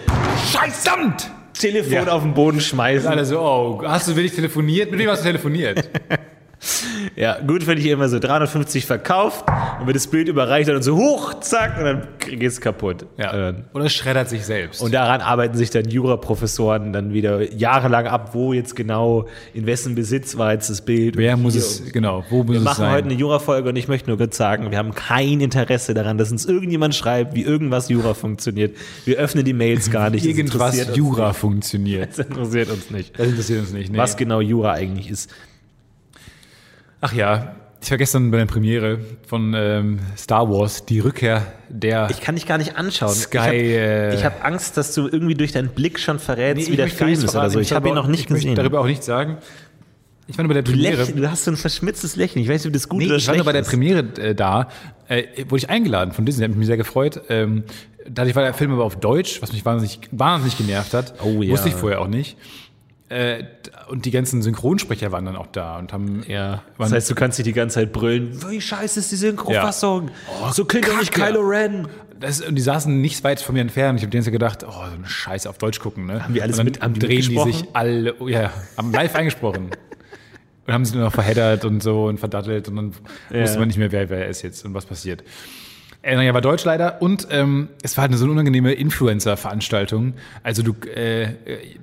[0.98, 1.30] Scheißamt!
[1.54, 2.06] Telefon Ja.
[2.08, 3.08] auf den Boden schmeißen.
[3.08, 4.90] Alle so, oh, hast du wirklich telefoniert?
[4.90, 5.88] Mit wem hast du telefoniert?
[7.16, 9.44] Ja, gut finde ich immer so 350 verkauft
[9.81, 13.07] und wird das Bild überreicht und so hoch, zack, und dann geht es kaputt.
[13.16, 13.49] Ja.
[13.51, 14.83] Äh, Oder schreddert sich selbst.
[14.83, 19.94] Und daran arbeiten sich dann Juraprofessoren dann wieder jahrelang ab, wo jetzt genau, in wessen
[19.94, 21.16] Besitz war jetzt das Bild.
[21.16, 22.92] wer muss hier es, genau, wo muss Wir es machen sein?
[22.92, 26.31] heute eine Jura-Folge und ich möchte nur kurz sagen, wir haben kein Interesse daran, dass
[26.31, 28.77] uns irgendjemand schreibt, wie irgendwas Jura funktioniert.
[29.05, 30.25] Wir öffnen die Mails gar nicht.
[30.38, 32.16] Irgendwas Jura funktioniert.
[32.16, 32.18] nicht.
[32.18, 33.18] Das interessiert uns nicht.
[33.18, 33.92] Das interessiert uns nicht.
[33.92, 33.99] Nee.
[33.99, 35.31] Was genau Jura eigentlich ist.
[37.00, 42.08] Ach ja, ich war gestern bei der Premiere von ähm, Star Wars, die Rückkehr der.
[42.11, 43.14] Ich kann dich gar nicht anschauen.
[43.14, 46.72] Sky, ich habe äh, hab Angst, dass du irgendwie durch deinen Blick schon verrätst, Nee,
[46.72, 47.61] wie der möchte Film ist oder so.
[47.61, 48.56] Ich habe ihn noch nicht ich möchte gesehen.
[48.56, 49.38] darüber auch nichts sagen.
[50.26, 50.96] Ich war nur bei der Premiere.
[50.96, 52.42] lächelst, du hast so ein verschmitztes Lächeln.
[52.42, 53.70] Ich weiß nicht, ob das gut Nee, oder ich war nur schlecht bei der ist.
[53.70, 54.68] Premiere äh, da,
[55.08, 57.22] äh, wurde ich eingeladen von Disney, hat mich sehr gefreut.
[57.30, 57.64] Ähm,
[58.06, 61.14] dadurch war der Film aber auf Deutsch, was mich wahnsinnig, wahnsinnig genervt hat.
[61.22, 61.52] Oh ja.
[61.52, 62.37] Wusste ich vorher auch nicht.
[63.11, 63.44] Äh,
[63.88, 66.23] und die ganzen Synchronsprecher waren dann auch da und haben.
[66.29, 68.38] Ja, das heißt, du kannst dich die ganze Zeit brüllen.
[68.51, 70.11] Wie scheiße ist die Synchrofassung?
[70.42, 71.12] Oh, so klingt doch nicht.
[71.12, 71.88] Kylo Ren.
[72.21, 73.99] das, und die saßen nicht weit von mir entfernt.
[73.99, 76.05] Ich habe ganze Zeit gedacht, oh, so eine Scheiße auf Deutsch gucken.
[76.07, 76.23] Ne?
[76.23, 79.71] Haben die alles mit- die drehen die sich alle, oh, ja, haben live eingesprochen.
[80.66, 82.92] Und haben sich dann noch verheddert und so und verdattelt und dann
[83.31, 83.40] Ja.
[83.40, 85.25] wusste man nicht mehr, wer wer ist jetzt und was passiert.
[86.09, 90.14] Äh, naja, war Deutsch leider und ähm, es war halt eine so eine unangenehme Influencer-Veranstaltung.
[90.42, 91.29] Also du, äh, äh,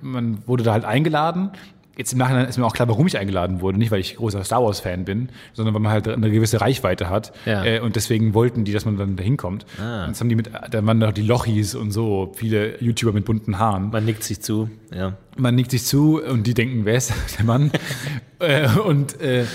[0.02, 1.52] man wurde da halt eingeladen.
[1.96, 3.78] Jetzt im Nachhinein ist mir auch klar, warum ich eingeladen wurde.
[3.78, 7.34] Nicht, weil ich großer Star Wars-Fan bin, sondern weil man halt eine gewisse Reichweite hat.
[7.46, 7.64] Ja.
[7.64, 9.68] Äh, und deswegen wollten die, dass man dann da hinkommt.
[9.80, 10.08] Ah.
[10.08, 13.60] Das haben die mit, da waren noch die Lochis und so, viele YouTuber mit bunten
[13.60, 13.92] Haaren.
[13.92, 14.72] Man nickt sich zu.
[14.92, 15.14] Ja.
[15.38, 17.70] Man nickt sich zu und die denken, wer ist der Mann?
[18.40, 19.46] äh, und äh,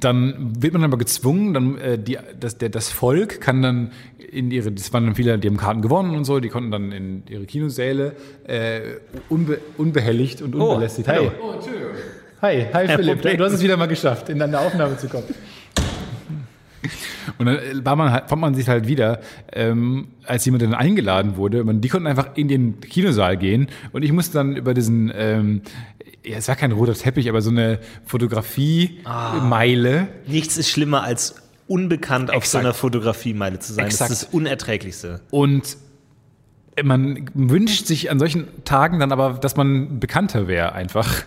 [0.00, 3.92] dann wird man aber gezwungen, dann äh, die, das, der, das Volk kann dann
[4.30, 6.92] in ihre, das waren dann viele, die haben Karten gewonnen und so, die konnten dann
[6.92, 8.80] in ihre Kinosäle äh,
[9.28, 11.08] unbe, unbehelligt und unbelästigt.
[11.08, 11.30] hallo.
[11.42, 11.54] Oh,
[12.40, 13.36] Hi, hi Philipp, Problem.
[13.36, 15.26] du hast es wieder mal geschafft, in deine Aufnahme zu kommen.
[17.38, 19.20] Und dann äh, war man halt, fand man sich halt wieder,
[19.52, 21.64] ähm, als jemand dann eingeladen wurde.
[21.64, 25.62] Man, die konnten einfach in den Kinosaal gehen und ich musste dann über diesen, ähm,
[26.24, 30.08] ja, es war kein roter Teppich, aber so eine Fotografie-Meile.
[30.26, 31.34] Nichts ist schlimmer als
[31.66, 32.64] unbekannt auf so Exakt.
[32.64, 33.86] einer Fotografiemeile zu sein.
[33.86, 34.10] Exakt.
[34.10, 35.20] Das ist das Unerträglichste.
[35.30, 35.76] Und
[36.82, 41.22] man wünscht sich an solchen Tagen dann aber, dass man bekannter wäre einfach.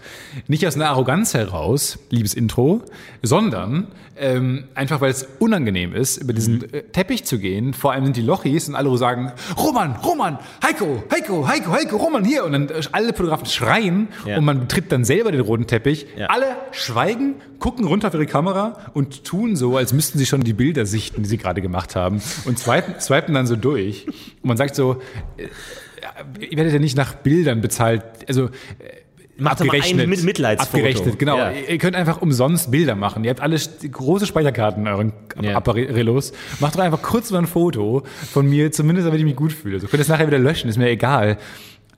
[0.47, 2.81] Nicht aus einer Arroganz heraus, liebes Intro,
[3.21, 6.63] sondern ähm, einfach, weil es unangenehm ist, über diesen Mhm.
[6.71, 7.73] äh, Teppich zu gehen.
[7.73, 12.23] Vor allem sind die Lochis und alle sagen, Roman, Roman, Heiko, Heiko, Heiko, Heiko, Roman
[12.23, 12.45] hier.
[12.45, 14.38] Und dann äh, alle Fotografen schreien Ja.
[14.38, 16.08] und man betritt dann selber den roten Teppich.
[16.17, 16.27] Ja.
[16.27, 20.53] Alle schweigen, gucken runter auf ihre Kamera und tun so, als müssten sie schon die
[20.53, 22.21] Bilder sichten, die sie gerade gemacht haben.
[22.45, 24.08] Und swipen, swipen dann so durch.
[24.08, 25.01] Und man sagt so,
[25.38, 28.04] ihr werdet ja nicht nach Bildern bezahlt.
[28.28, 28.50] Also
[29.38, 30.78] Macht doch mal ein Mit- Mitleidsfoto.
[30.78, 31.38] Abgerechnet, genau.
[31.38, 31.52] Ja.
[31.52, 33.26] Ihr könnt einfach umsonst Bilder machen.
[33.26, 33.58] Ihr habt alle
[33.91, 35.56] große Speicherkarten in euren Ja.
[35.56, 36.32] Apparillos.
[36.62, 39.80] Macht doch einfach kurz mal ein Foto von mir, zumindest damit ich mich gut fühle.
[39.82, 41.38] So könnt ihr es nachher wieder löschen, ist mir egal.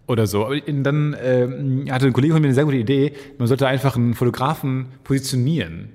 [0.07, 0.45] oder so.
[0.45, 3.97] Aber dann ähm, hatte ein Kollege von mir eine sehr gute Idee, man sollte einfach
[3.97, 5.89] einen Fotografen positionieren.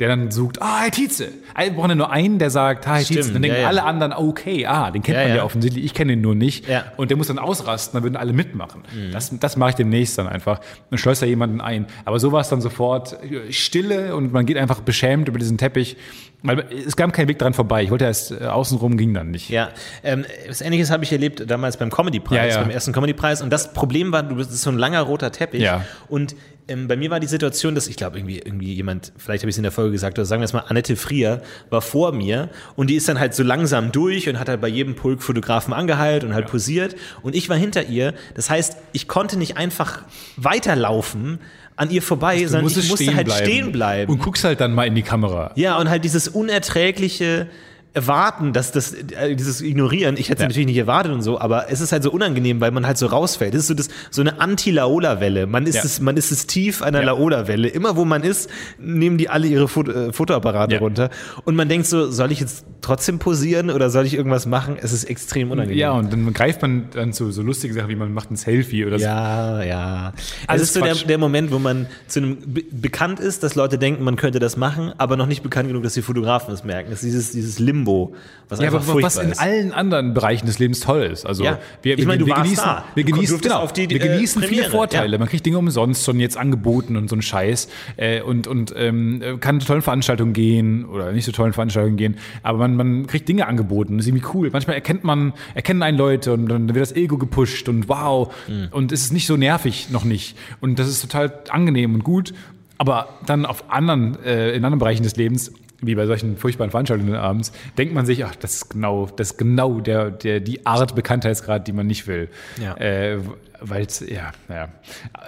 [0.00, 1.28] Der dann sucht, ah, Herr Tietze.
[1.56, 3.32] Wir brauchen ja nur einen, der sagt, ah, Herr Stimmt, Tietze.
[3.34, 3.68] Dann denken ja, ja.
[3.68, 5.84] alle anderen, okay, ah, den kennt Ja, man ja, offensichtlich.
[5.84, 6.66] Ich kenne ihn nur nicht.
[6.66, 6.84] Ja.
[6.96, 8.82] Und der muss dann ausrasten, dann würden alle mitmachen.
[8.92, 9.12] Mhm.
[9.12, 10.60] Das, das mache ich demnächst dann einfach.
[10.90, 11.86] Und schleust da jemanden ein.
[12.04, 15.58] Aber so war es dann sofort äh, Stille und man geht einfach beschämt über diesen
[15.58, 15.96] Teppich.
[16.42, 17.82] Weil es kam kein Weg dran vorbei.
[17.82, 19.50] Ich wollte erst äh, außenrum, ging dann nicht.
[19.50, 19.68] Ja,
[20.02, 23.42] ähm, was Ähnliches habe ich erlebt damals beim Comedy-Preis, beim ersten Comedy-Preis.
[23.42, 25.60] Und das Problem war, du bist so ein langer roter Teppich.
[25.60, 25.84] Ja.
[26.08, 26.34] Und
[26.70, 29.54] ähm, bei mir war die Situation, dass ich glaube, irgendwie, irgendwie jemand, vielleicht habe ich
[29.54, 32.48] es in der Folge gesagt, oder sagen wir es mal, Annette Frier war vor mir
[32.76, 35.74] und die ist dann halt so langsam durch und hat halt bei jedem Pulk Fotografen
[35.74, 36.96] angeheilt und halt posiert.
[37.22, 38.14] Und ich war hinter ihr.
[38.34, 40.02] Das heißt, ich konnte nicht einfach
[40.36, 41.40] weiterlaufen
[41.76, 43.44] an ihr vorbei, Du sondern ich musste stehen halt bleiben.
[43.46, 44.12] stehen bleiben.
[44.12, 45.52] Und guckst halt dann mal in die Kamera.
[45.56, 47.48] Ja, und halt dieses unerträgliche
[47.92, 50.46] Erwarten, dass das, äh, dieses Ignorieren, ich hätte es Ja.
[50.48, 53.06] natürlich nicht erwartet und so, aber es ist halt so unangenehm, weil man halt so
[53.06, 53.52] rausfällt.
[53.52, 55.46] Das ist so, das, so eine Anti-Laola-Welle.
[55.46, 55.82] Man ist Ja.
[55.84, 57.06] es, man ist das Tief einer Ja.
[57.06, 57.68] Laola-Welle.
[57.68, 58.48] Immer wo man ist,
[58.78, 60.80] nehmen die alle ihre Foto, äh, Fotoapparate Ja.
[60.80, 61.10] runter.
[61.44, 64.76] Und man denkt so, soll ich jetzt trotzdem posieren oder soll ich irgendwas machen?
[64.80, 65.78] Es ist extrem unangenehm.
[65.78, 68.84] Ja, und dann greift man dann zu so lustigen Sachen, wie man macht ein Selfie
[68.86, 69.04] oder so.
[69.04, 70.12] Ja, ja.
[70.46, 73.56] Alles es ist so der, der Moment, wo man zu einem be bekannt ist, dass
[73.56, 76.62] Leute denken, man könnte das machen, aber noch nicht bekannt genug, dass die Fotografen es
[76.64, 76.90] merken.
[76.90, 79.40] Das ist dieses, dieses Limbo, was Ja, einfach aber was in ist.
[79.40, 81.24] allen anderen Bereichen des Lebens toll ist.
[81.24, 81.58] Also Ja.
[81.82, 82.84] wir, Ich meine, wir warst genießen, da.
[82.96, 85.12] wir genießen, genau, die, wir äh, genießen viele Premiere, Vorteile.
[85.12, 85.18] ja.
[85.18, 89.22] Man kriegt Dinge umsonst schon jetzt angeboten und so ein Scheiß äh, und und ähm,
[89.40, 93.28] kann zu tollen Veranstaltungen gehen oder nicht so tollen Veranstaltungen gehen, aber man, man kriegt
[93.28, 93.96] Dinge angeboten.
[93.98, 94.50] Das ist irgendwie cool.
[94.52, 98.68] Manchmal erkennt man erkennen einen Leute und dann wird das Ego gepusht und wow Mhm.
[98.72, 102.32] und es ist nicht so nervig noch nicht und das ist total angenehm und gut.
[102.78, 107.14] Aber dann auf anderen, äh, in anderen Bereichen des Lebens, wie bei solchen furchtbaren Veranstaltungen
[107.14, 110.94] abends, denkt man sich, ach, das ist genau, das ist genau der, der, die Art
[110.94, 112.28] Bekanntheitsgrad, die man nicht will.
[112.62, 112.76] Ja.
[112.76, 113.18] Äh,
[113.60, 114.68] Weil es, ja, naja.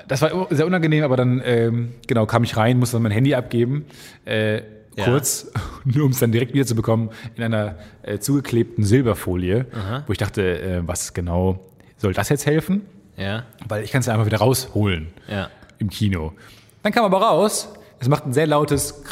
[0.09, 3.35] Das war sehr unangenehm, aber dann, ähm, genau, kam ich rein, musste dann mein Handy
[3.35, 3.85] abgeben.
[4.25, 4.63] Äh,
[4.95, 5.05] Ja.
[5.07, 5.51] Kurz,
[5.85, 9.65] nur um es dann direkt wieder zu bekommen, in einer äh, zugeklebten Silberfolie,
[10.07, 11.61] wo ich dachte, äh, was genau
[11.97, 12.83] soll das jetzt helfen?
[13.17, 15.49] Ja, Weil ich kann es ja einfach wieder rausholen ja.
[15.79, 16.33] im Kino.
[16.83, 17.69] Dann kam aber raus,
[18.01, 19.03] es macht ein sehr lautes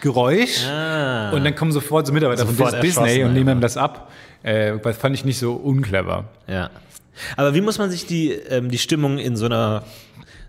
[0.00, 4.10] Geräusch und dann kommen sofort so Mitarbeiter Sofort von Disney und nehmen ihm das ab.
[4.42, 6.24] Äh, das fand ich nicht so unclever.
[6.46, 6.70] Ja.
[7.36, 9.84] Aber wie muss man sich die, ähm, die Stimmung in so einer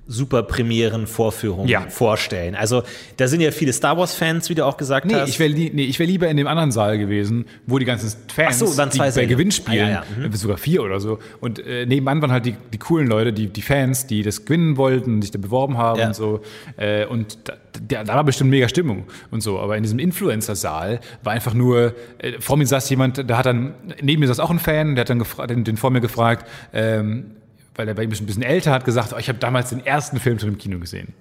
[0.08, 1.82] super Premieren-Vorführung Ja.
[1.90, 2.56] vorstellen?
[2.56, 2.84] Also,
[3.18, 5.30] da sind ja viele Star Wars-Fans, wie du auch gesagt Nee, hast.
[5.30, 8.12] ich wäre li nee, ich wär lieber in dem anderen Saal gewesen, wo die ganzen
[8.34, 9.26] Fans, so, die bei.
[9.26, 10.28] Gewinnspielen, Ah, ja, ja.
[10.28, 10.34] Mhm.
[10.34, 13.48] äh, sogar vier oder so, und äh, nebenan waren halt die, die coolen Leute, die,
[13.48, 16.42] die Fans, die das gewinnen wollten sich da beworben haben und so.
[16.78, 17.54] Äh, und da,
[17.88, 19.60] da, da war bestimmt mega Stimmung und so.
[19.60, 23.74] Aber in diesem Influencer-Saal war einfach nur, äh, vor mir saß jemand, da hat dann,
[24.02, 27.32] neben mir saß auch ein Fan, der hat dann den, den vor mir gefragt, ähm,
[27.78, 29.86] weil der war ein bisschen, ein bisschen älter, hat gesagt, oh, ich habe damals den
[29.86, 31.14] ersten Film schon im Kino gesehen.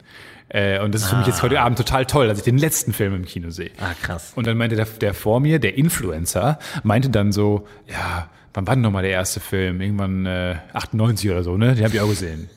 [0.48, 2.92] Äh, und das ist für mich jetzt heute Abend total toll, dass ich den letzten
[2.92, 3.70] Film im Kino sehe.
[3.80, 4.32] Ah, krass.
[4.36, 8.74] Und dann meinte der, der vor mir, der Influencer, meinte dann so, ja, wann war
[8.76, 9.80] denn nochmal der erste Film?
[9.80, 11.74] Irgendwann äh, 98 oder so, ne?
[11.74, 12.48] Den habe ich auch gesehen.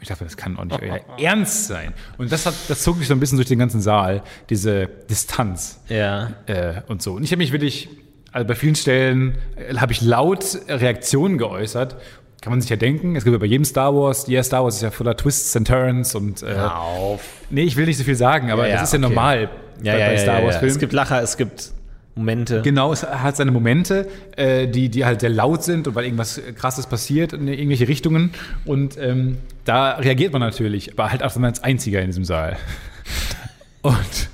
[0.00, 1.94] Ich dachte, das kann auch nicht euer Ernst sein.
[2.16, 5.80] Und das, hat, das zog mich so ein bisschen durch den ganzen Saal, diese Distanz
[5.88, 6.32] Ja.
[6.46, 7.14] äh, und so.
[7.14, 7.88] Und ich habe mich wirklich,
[8.30, 11.96] also bei vielen Stellen äh, habe ich laut Reaktionen geäußert.
[12.42, 14.74] Kann man sich ja denken, es gibt ja bei jedem Star Wars, jeder Star Wars
[14.76, 17.22] ist ja voller Twists and Turns und äh, Auf.
[17.50, 19.08] nee, ich will nicht so viel sagen, aber Ja, das ist ja okay.
[19.08, 19.50] normal
[19.80, 20.58] Ja, bei, ja, bei ja, Star ja, Wars ja.
[20.58, 20.74] Filmen.
[20.74, 21.70] Es gibt Lacher, es gibt
[22.16, 22.60] Momente.
[22.62, 26.40] Genau, es hat seine Momente, äh, die, die halt sehr laut sind und weil irgendwas
[26.58, 28.32] Krasses passiert in irgendwelche Richtungen.
[28.64, 32.56] Und ähm, da reagiert man natürlich, aber halt auch als Einziger in diesem Saal.
[33.82, 34.28] Und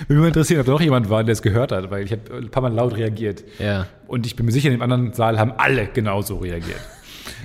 [0.00, 2.12] würde mich mal interessieren, ob da noch jemand war, der es gehört hat, weil ich
[2.12, 3.44] habe ein paar Mal laut reagiert.
[3.58, 3.86] Ja.
[4.06, 6.80] Und ich bin mir sicher, in dem anderen Saal haben alle genauso reagiert.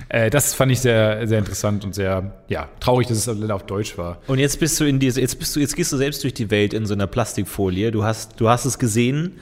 [0.08, 3.64] Äh, das fand ich sehr, sehr interessant und sehr ja, traurig, dass es leider auf
[3.64, 4.18] Deutsch war.
[4.26, 6.50] Und jetzt bist du in diese, jetzt bist du, jetzt gehst du selbst durch die
[6.50, 7.90] Welt in so einer Plastikfolie.
[7.90, 9.38] Du hast, du hast es gesehen,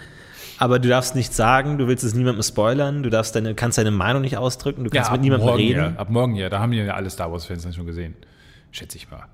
[0.58, 3.90] aber du darfst nichts sagen, du willst es niemandem spoilern, du darfst deine, kannst deine
[3.90, 5.94] Meinung nicht ausdrücken, du kannst ab mit niemandem morgen, reden.
[5.94, 6.48] Ja, ab morgen ja.
[6.48, 8.14] Da haben die ja alle Star Wars-Fans dann schon gesehen.
[8.70, 9.24] Schätze ich mal.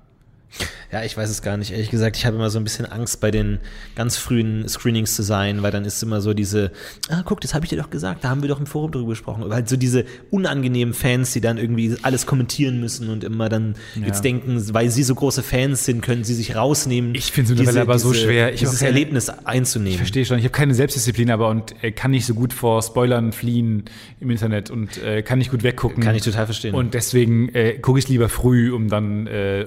[0.91, 1.71] Ja, ich weiß es gar nicht.
[1.71, 3.59] Ehrlich gesagt, ich habe immer so ein bisschen Angst, bei den
[3.95, 6.71] ganz frühen Screenings zu sein, weil dann ist immer so diese,
[7.09, 9.09] ah, guck, das habe ich dir doch gesagt, da haben wir doch im Forum drüber
[9.09, 9.43] gesprochen.
[9.43, 13.75] Aber halt so diese unangenehmen Fans, die dann irgendwie alles kommentieren müssen und immer dann
[14.05, 17.13] jetzt denken, weil sie so große Fans sind, können sie sich rausnehmen.
[17.15, 18.53] Ich find's mittlerweile aber so schwer.
[18.53, 19.91] Ich dieses keine- Erlebnis einzunehmen.
[19.91, 22.81] Ich verstehe schon, ich habe keine Selbstdisziplin, aber und äh, kann nicht so gut vor
[22.81, 23.83] Spoilern fliehen
[24.21, 26.01] im Internet und äh, kann nicht gut weggucken.
[26.01, 26.73] Kann ich total verstehen.
[26.73, 29.65] Und deswegen äh, gucke ich lieber früh, um dann äh,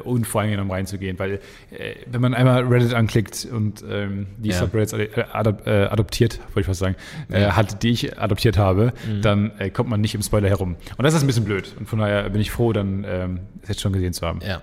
[0.71, 1.17] reinzugehen.
[1.17, 1.35] gehen, weil
[1.71, 4.59] äh, wenn man einmal Reddit anklickt und ähm, die Ja.
[4.59, 6.95] Subreddits äh, adop äh, adoptiert, wollte ich fast sagen,
[7.31, 7.57] äh, Ja.
[7.57, 9.23] hat, die ich adoptiert habe, Mhm.
[9.23, 10.77] dann äh, kommt man nicht im Spoiler herum.
[10.99, 11.75] Und das ist ein bisschen blöd.
[11.79, 14.41] Und von daher bin ich froh, dann ähm, es jetzt schon gesehen zu haben.
[14.47, 14.61] Ja.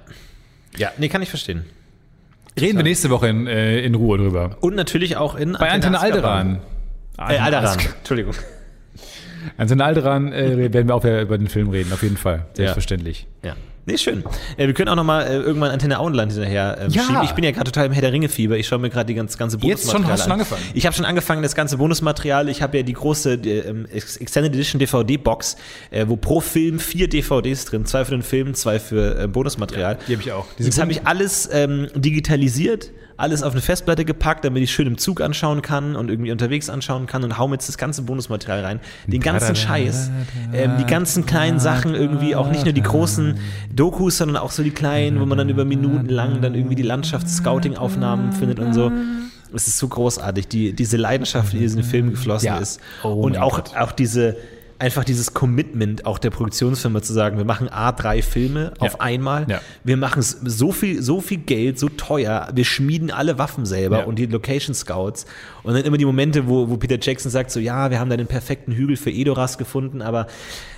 [0.78, 1.66] Ja, nee, kann ich verstehen.
[2.60, 4.58] Reden wir nächste Woche in, äh, in Ruhe drüber.
[4.62, 6.60] Und natürlich auch in Bei Antenne Alderan.
[7.18, 7.78] Äh, Alderan.
[8.00, 8.34] Entschuldigung.
[9.58, 12.46] Antenne Alderan werden wir auch über den Film reden, auf jeden Fall.
[12.54, 13.28] Selbstverständlich.
[13.44, 13.56] Ja.
[13.90, 14.24] Nee, schön.
[14.58, 17.04] Äh, wir können auch noch mal äh, irgendwann Antenne Auenland hinterher ähm, Ja.
[17.04, 17.22] schieben.
[17.24, 18.58] Ich bin ja gerade total im Herr der Ringe-Fieber.
[18.58, 20.04] Ich schaue mir gerade die ganze, ganze Jetzt schon?
[20.04, 20.40] Bonusmaterial Hast du schon an.
[20.40, 20.62] angefangen?
[20.74, 22.50] Ich habe schon angefangen, das ganze Bonusmaterial.
[22.50, 25.56] Ich habe ja die große die, ähm, Ex- Extended Edition DVD-Box,
[25.92, 29.98] äh, wo pro Film vier DVDs drin, zwei für den Film, zwei für äh, Bonusmaterial.
[30.08, 30.46] die hab ich auch.
[30.60, 34.86] Diese Das habe ich alles ähm, digitalisiert, alles auf eine Festplatte gepackt, damit ich schön
[34.88, 38.04] im Zug anschauen kann und irgendwie unterwegs anschauen kann und hau mir jetzt das ganze
[38.04, 38.80] Bonusmaterial rein.
[39.08, 40.12] Den ganzen Scheiß,
[40.54, 43.40] ähm, die ganzen kleinen Sachen irgendwie, auch nicht nur die großen
[43.74, 46.84] Dokus, sondern auch so die kleinen, wo man dann über Minuten lang dann irgendwie die
[46.84, 48.92] Landschafts-Scouting-Aufnahmen findet und so.
[49.54, 52.58] Es ist so großartig, die, diese Leidenschaft, die in diesen Film geflossen Ja.
[52.58, 52.80] ist.
[53.04, 53.78] Oh und auch, Gott.
[53.78, 54.36] auch diese,
[54.80, 59.46] einfach dieses Commitment auch der Produktionsfirma zu sagen, wir machen A3 Filme auf einmal.
[59.50, 59.62] Ja.
[59.84, 62.50] Wir machen so viel, so viel Geld, so teuer.
[62.54, 64.06] Wir schmieden alle Waffen selber Ja.
[64.06, 65.26] und die Location Scouts.
[65.68, 68.16] Und dann immer die Momente, wo, wo Peter Jackson sagt so, ja, wir haben da
[68.16, 70.28] den perfekten Hügel für Edoras gefunden, aber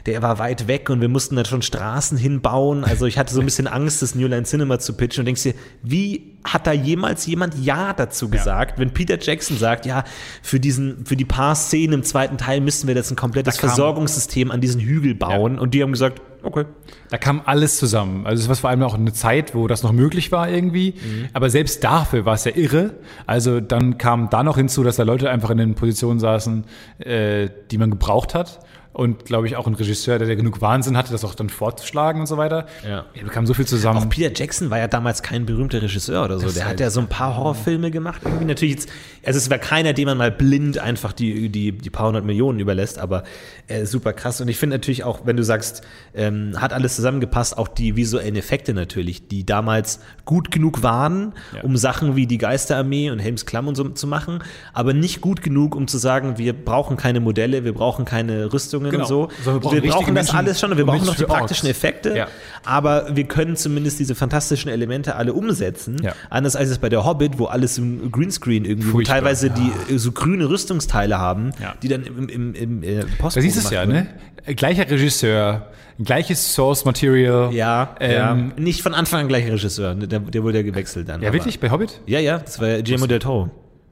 [0.07, 2.83] der war weit weg und wir mussten da schon Straßen hinbauen.
[2.83, 5.43] Also ich hatte so ein bisschen Angst, das New Line Cinema zu pitchen und denkst
[5.43, 10.05] dir, wie hat da jemals jemand Ja dazu gesagt, wenn Peter Jackson sagt, ja,
[10.41, 14.49] für diesen, für die paar Szenen im zweiten Teil müssten wir jetzt ein komplettes Versorgungssystem
[14.49, 16.65] an diesen Hügel bauen und die haben gesagt, okay.
[17.09, 18.25] Da kam alles zusammen.
[18.25, 20.95] Also es war vor allem auch eine Zeit, wo das noch möglich war irgendwie.
[21.33, 22.95] Aber selbst dafür war es ja irre.
[23.25, 26.65] Also dann kam da noch hinzu, dass da Leute einfach in den Positionen saßen,
[26.99, 28.59] äh, die man gebraucht hat.
[28.99, 32.19] Und glaube ich auch ein Regisseur, der, der genug Wahnsinn hatte, das auch dann fortzuschlagen
[32.19, 32.65] und so weiter.
[32.85, 33.05] Ja.
[33.15, 33.99] da kam so viel zusammen.
[33.99, 36.47] Auch Peter Jackson war ja damals kein berühmter Regisseur oder so.
[36.47, 38.21] Das Der ist hat ja so ein paar Horrorfilme gemacht.
[38.25, 38.89] Irgendwie natürlich jetzt,
[39.25, 42.59] also es war keiner, dem man mal blind einfach die, die, die paar hundert Millionen
[42.59, 43.23] überlässt, aber
[43.67, 44.41] äh, super krass.
[44.41, 45.81] Und ich finde natürlich auch, wenn du sagst,
[46.13, 51.61] ähm, hat alles zusammengepasst, auch die visuellen Effekte natürlich, die damals gut genug waren, Ja.
[51.63, 55.41] um Sachen wie die Geisterarmee und Helms Klamm und so zu machen, aber nicht gut
[55.41, 59.03] genug, um zu sagen, wir brauchen keine Modelle, wir brauchen keine Rüstungen Genau.
[59.03, 59.29] und so.
[59.43, 61.39] Sondern wir brauchen richtige das Menschen alles schon und wir brauchen noch die für Orks.
[61.39, 62.15] praktischen Effekte.
[62.17, 62.27] Ja.
[62.65, 65.97] Aber wir können zumindest diese fantastischen Elemente alle umsetzen.
[66.01, 66.13] Ja.
[66.29, 69.15] Anders als es bei der Hobbit, wo alles im Greenscreen irgendwie, Furchtbar.
[69.17, 71.75] teilweise die äh, so grüne Rüstungsteile haben, Ja.
[71.81, 74.07] die dann im, im, im äh, Post Da siehst es ja, ne?
[74.55, 75.67] Gleicher Regisseur,
[76.03, 77.53] gleiches Source Material.
[77.53, 78.33] Ja, Ähm, ja.
[78.63, 80.07] Nicht von Anfang an gleich Regisseur, ne?
[80.07, 81.21] der, der wurde ja gewechselt dann.
[81.21, 81.59] Ja, aber- wirklich?
[81.59, 82.01] Bei Hobbit?
[82.05, 83.51] Ja, ja, das war Guillermo del Toro.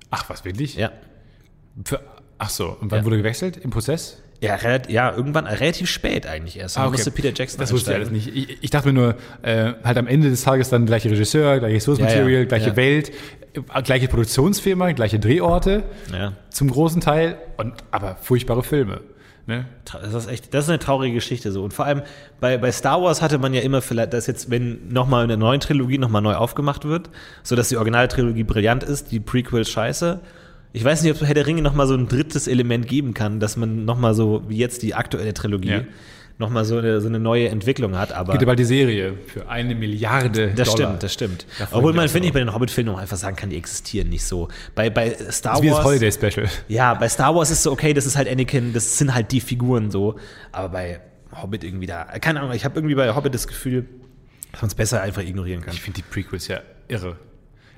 [0.10, 0.76] Ach, was, wirklich?
[0.76, 0.92] Ja.
[1.84, 2.00] Für,
[2.38, 3.06] ach so, und wann Ja.
[3.06, 3.58] wurde gewechselt?
[3.58, 4.24] Im Prozess?
[4.40, 6.78] Ja, ja, irgendwann relativ spät eigentlich erst.
[6.78, 8.36] Da musste Peter Jackson Das wusste ich alles nicht.
[8.36, 11.84] Ich, ich dachte mir nur, äh, halt am Ende des Tages dann gleiche Regisseur, gleiches
[11.86, 12.76] Source Ja, ja, Material, gleiche ja.
[12.76, 13.12] Welt,
[13.54, 16.34] äh, gleiche Produktionsfirma, gleiche Drehorte Ja.
[16.52, 19.02] zum großen Teil, und, aber furchtbare Filme.
[19.48, 19.66] Ne?
[19.86, 21.64] Das ist echt, das ist eine traurige Geschichte so.
[21.64, 22.02] Und vor allem
[22.42, 25.38] bei, bei Star Wars hatte man ja immer vielleicht, dass jetzt, wenn nochmal in der
[25.38, 27.10] neuen Trilogie nochmal neu aufgemacht wird,
[27.44, 30.20] so dass die Originaltrilogie brillant ist, die Prequels scheiße.
[30.78, 33.58] Ich weiß nicht, ob Herr der Ringe nochmal so ein drittes Element geben kann, dass
[33.58, 35.82] man nochmal so, wie jetzt die aktuelle Trilogie, Ja.
[36.38, 38.12] nochmal so eine, so eine neue Entwicklung hat.
[38.14, 40.90] Aber ja bald die Serie für eine Milliarde das Dollar.
[40.90, 41.46] stimmt, das stimmt.
[41.72, 44.50] Obwohl man, finde ich, bei den Hobbit-Filmen auch einfach sagen kann, die existieren nicht so.
[44.76, 45.86] Bei, bei Star Das ist wie das Wars.
[45.86, 46.48] Holiday Special.
[46.68, 49.42] Ja, bei Star Wars ist so, okay, das ist halt Anakin, das sind halt die
[49.42, 50.16] Figuren so.
[50.52, 51.00] Aber bei
[51.42, 53.86] Hobbit irgendwie da, keine Ahnung, ich habe irgendwie bei Hobbit das Gefühl,
[54.52, 55.74] dass man es besser einfach ignorieren kann.
[55.74, 57.16] Ich finde die Prequels ja irre.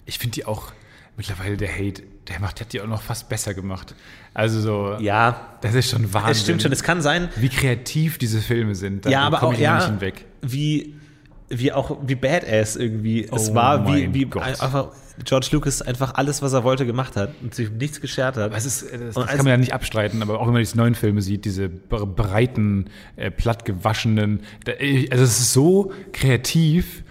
[0.06, 0.74] Ich finde die auch
[1.20, 3.94] mittlerweile der Hate, der macht, der hat die auch noch fast besser gemacht.
[4.34, 6.32] Also so, Ja, das ist schon Wahnsinn.
[6.32, 7.30] es stimmt schon, es kann sein.
[7.36, 9.06] Wie kreativ diese Filme sind.
[9.06, 10.26] Da ja, aber auch ja, nicht hinweg.
[10.42, 10.96] wie
[11.52, 14.44] wie auch wie badass irgendwie es Oh war, wie, wie Gott.
[14.44, 14.90] einfach
[15.26, 18.54] George Lucas einfach alles, was er wollte, gemacht hat und sich nichts geschert hat.
[18.54, 20.94] Das, ist, das, das kann man ja nicht abstreiten, aber auch wenn man diese neuen
[20.94, 27.04] Filme sieht, diese bre- breiten, äh, plattgewaschenen, äh, also es ist so kreativ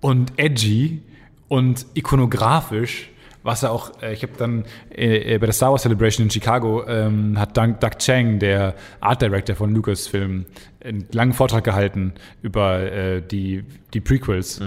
[0.00, 1.02] und edgy
[1.48, 3.08] und ikonografisch,
[3.42, 6.84] was er auch, äh, ich habe dann äh, bei der Star Wars Celebration in Chicago,
[6.86, 10.44] ähm, hat Doug, Doug Chang, der Art Director von Lucasfilm,
[10.84, 14.60] einen langen Vortrag gehalten über äh, die, die Prequels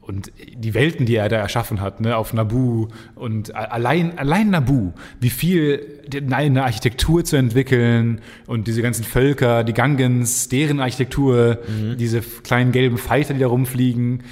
[0.00, 4.92] und die Welten, die er da erschaffen hat, ne, auf Naboo und allein, allein Naboo,
[5.20, 11.58] wie viel die- eine Architektur zu entwickeln und diese ganzen Völker, die Gangans, deren Architektur,
[11.98, 14.22] diese f- kleinen gelben Fighter, die da rumfliegen,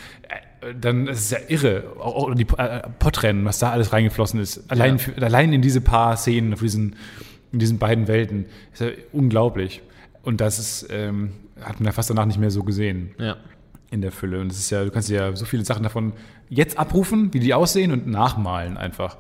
[0.81, 1.85] dann ist es ja irre.
[1.99, 4.71] Auch die äh, Podrennen, was da alles reingeflossen ist.
[4.71, 4.99] Allein, Ja.
[4.99, 6.97] für, allein in diese paar Szenen, auf diesen,
[7.53, 9.83] in diesen beiden Welten, ist ja unglaublich.
[10.23, 13.11] Und das ist, ähm, hat man ja fast danach nicht mehr so gesehen.
[13.19, 13.37] ja.
[13.91, 14.41] in der Fülle.
[14.41, 16.13] Und es ist ja, du kannst ja so viele Sachen davon
[16.51, 19.17] jetzt abrufen, wie die aussehen und nachmalen einfach.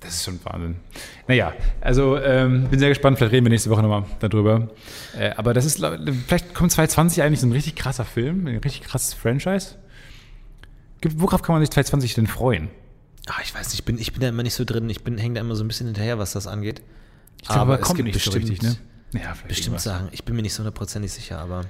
[0.00, 0.76] Das ist schon Wahnsinn.
[1.28, 4.68] Naja, also ähm, bin sehr gespannt, vielleicht reden wir nächste Woche nochmal darüber.
[5.16, 5.84] Äh, aber das ist,
[6.26, 9.76] vielleicht kommt 2020 eigentlich so ein richtig krasser Film, ein richtig krasses Franchise.
[11.08, 12.68] Gibt- Worauf kann man sich 2020 denn freuen?
[13.28, 14.88] Ah, ich weiß nicht, ich bin, ich bin da immer nicht so drin.
[14.90, 16.80] Ich bin, hänge da immer so ein bisschen hinterher, was das angeht.
[17.42, 18.76] Ich glaube, Aber er es kommt gibt nicht so bestimmt- richtig, ne?
[19.20, 20.08] Ja, Bestimmt sagen.
[20.12, 21.62] Ich bin mir nicht so hundertprozentig sicher, aber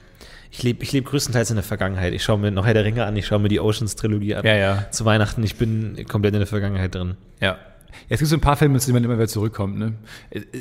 [0.50, 2.12] ich lebe ich leb größtenteils in der Vergangenheit.
[2.14, 4.44] Ich schaue mir noch Herr der Ringe an, ich schaue mir die Oceans-Trilogie an.
[4.44, 4.90] Ja, ja.
[4.90, 7.16] Zu Weihnachten, ich bin komplett in der Vergangenheit drin.
[7.40, 7.58] Ja.
[8.08, 9.78] Es gibt so ein paar Filme, zu denen man immer wieder zurückkommt.
[9.78, 9.94] Ne?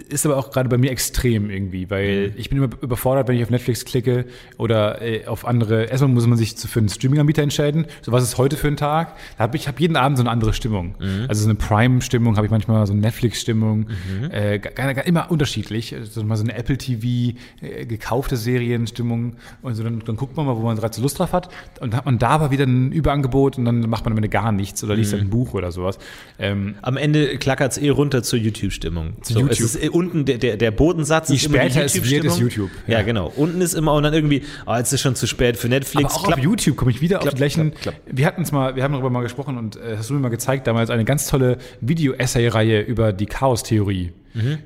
[0.10, 3.44] Ist aber auch gerade bei mir extrem irgendwie, weil ich bin immer überfordert, wenn ich
[3.44, 4.26] auf Netflix klicke
[4.58, 5.86] oder äh, auf andere.
[5.86, 7.86] Erstmal muss man sich für einen Streaming-Anbieter entscheiden.
[8.02, 9.16] So, was ist heute für ein Tag?
[9.38, 10.96] Da habe ich hab jeden Abend so eine andere Stimmung.
[11.28, 13.88] Also so eine Prime-Stimmung habe ich manchmal, so eine Netflix-Stimmung.
[14.32, 15.94] Äh, gar, gar, immer unterschiedlich.
[15.94, 19.36] Also mal so eine Apple TV, äh, gekaufte Serienstimmung.
[19.62, 21.50] Und so dann, dann guckt man mal, wo man gerade so Lust drauf hat.
[21.80, 24.30] Und dann hat man da aber wieder ein Überangebot und dann macht man am Ende
[24.30, 25.98] gar nichts oder liest dann ein Buch oder sowas.
[26.40, 29.14] Ähm, Am Ende klackert es eh runter zur YouTube-Stimmung.
[29.22, 29.52] So, YouTube.
[29.52, 32.26] Es ist eh unten der, der, der Bodensatz Je ist immer die später es wird,
[32.26, 32.40] ist.
[32.40, 32.70] YouTube.
[32.88, 33.00] Ja.
[33.00, 33.02] Ja.
[33.04, 33.32] genau.
[33.36, 36.06] Unten ist immer und dann irgendwie, ah, jetzt ist schon zu spät für Netflix.
[36.06, 37.74] Aber auch Klapp- auf YouTube komme ich wieder auf klapp, die gleichen.
[37.74, 37.96] klapp.
[38.06, 40.30] Wir hatten es mal, wir haben darüber mal gesprochen und äh, hast du mir mal
[40.30, 44.12] gezeigt damals eine ganz tolle Video-Essay-Reihe über die Chaos-Theorie.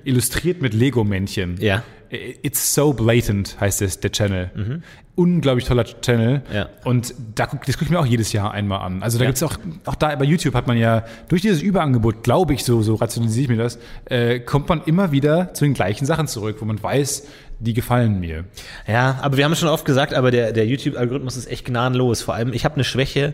[0.03, 1.55] Illustriert mit Lego-Männchen.
[1.55, 1.61] Mhm.
[1.61, 1.83] Ja.
[2.09, 4.81] Äh, It's so blatant heißt es, der Channel.
[5.15, 6.39] Unglaublich toller Channel.
[6.49, 6.55] Mhm.
[6.55, 6.69] Ja.
[6.85, 9.03] Und da guck, das gucke ich mir auch jedes Jahr einmal an.
[9.03, 9.29] Also da Ja.
[9.29, 12.81] gibt's auch, auch da bei YouTube hat man ja, durch dieses Überangebot, glaube ich, so,
[12.81, 16.57] so rationalisiere ich mir das, äh, kommt man immer wieder zu den gleichen Sachen zurück,
[16.59, 17.27] wo man weiß,
[17.59, 18.45] die gefallen mir.
[18.87, 22.21] Ja, aber wir haben es schon oft gesagt, aber der, der YouTube-Algorithmus ist echt gnadenlos.
[22.21, 23.33] Vor allem, ich habe eine Schwäche,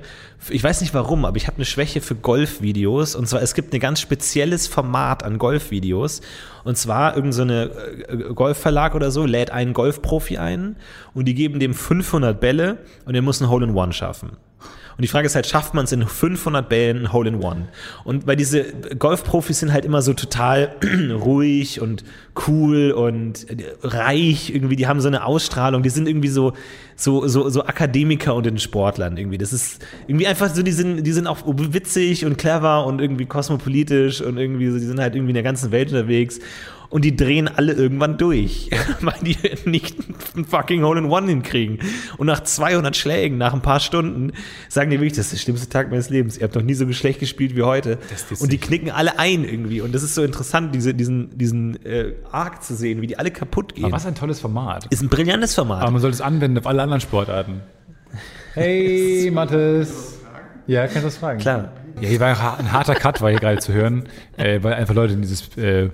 [0.49, 3.15] ich weiß nicht warum, aber ich habe eine Schwäche für Golfvideos.
[3.15, 6.21] Und zwar, es gibt ein ganz spezielles Format an Golfvideos.
[6.63, 10.77] Und zwar irgendein so äh, Golfverlag oder so lädt einen Golfprofi ein
[11.13, 14.37] und die geben dem 500 Bälle und der muss ein Hole-in-One schaffen.
[14.97, 17.67] Und die Frage ist halt, schafft man es in 500 Bällen Hole in One?
[18.05, 18.63] Und weil diese
[18.97, 20.75] Golfprofis sind halt immer so total
[21.11, 22.05] ruhig und
[22.47, 23.45] cool und
[23.83, 26.53] reich irgendwie, die haben so eine Ausstrahlung, die sind irgendwie so,
[26.95, 29.37] so, so, so Akademiker unter den Sportlern irgendwie.
[29.37, 33.25] Das ist irgendwie einfach so, die sind, die sind auch witzig und clever und irgendwie
[33.25, 36.39] kosmopolitisch und irgendwie so, die sind halt irgendwie in der ganzen Welt unterwegs.
[36.89, 38.69] Und die drehen alle irgendwann durch,
[39.01, 39.95] weil die nicht
[40.35, 41.79] ein fucking Hole-in-One hinkriegen.
[42.17, 44.31] Und nach 200 Schlägen, nach ein paar Stunden,
[44.69, 46.37] sagen die wirklich, das ist der schlimmste Tag meines Lebens.
[46.37, 47.97] Ihr habt noch nie so schlecht gespielt wie heute.
[48.39, 49.81] Und die knicken alle ein irgendwie.
[49.81, 53.31] Und das ist so interessant, diese, diesen, diesen äh, Arc zu sehen, wie die alle
[53.31, 53.85] kaputt gehen.
[53.85, 54.87] Aber was ein tolles Format.
[54.89, 55.81] ist ein brillantes Format.
[55.81, 57.61] Aber man soll es anwenden auf alle anderen Sportarten.
[58.53, 60.19] Hey, Mathis.
[60.67, 61.39] Ja, kannst du das fragen?
[61.39, 61.71] Klar.
[62.01, 64.03] Ja, hier war ein harter Cut, war hier gerade zu hören,
[64.35, 65.89] äh, weil einfach Leute in dieses, äh,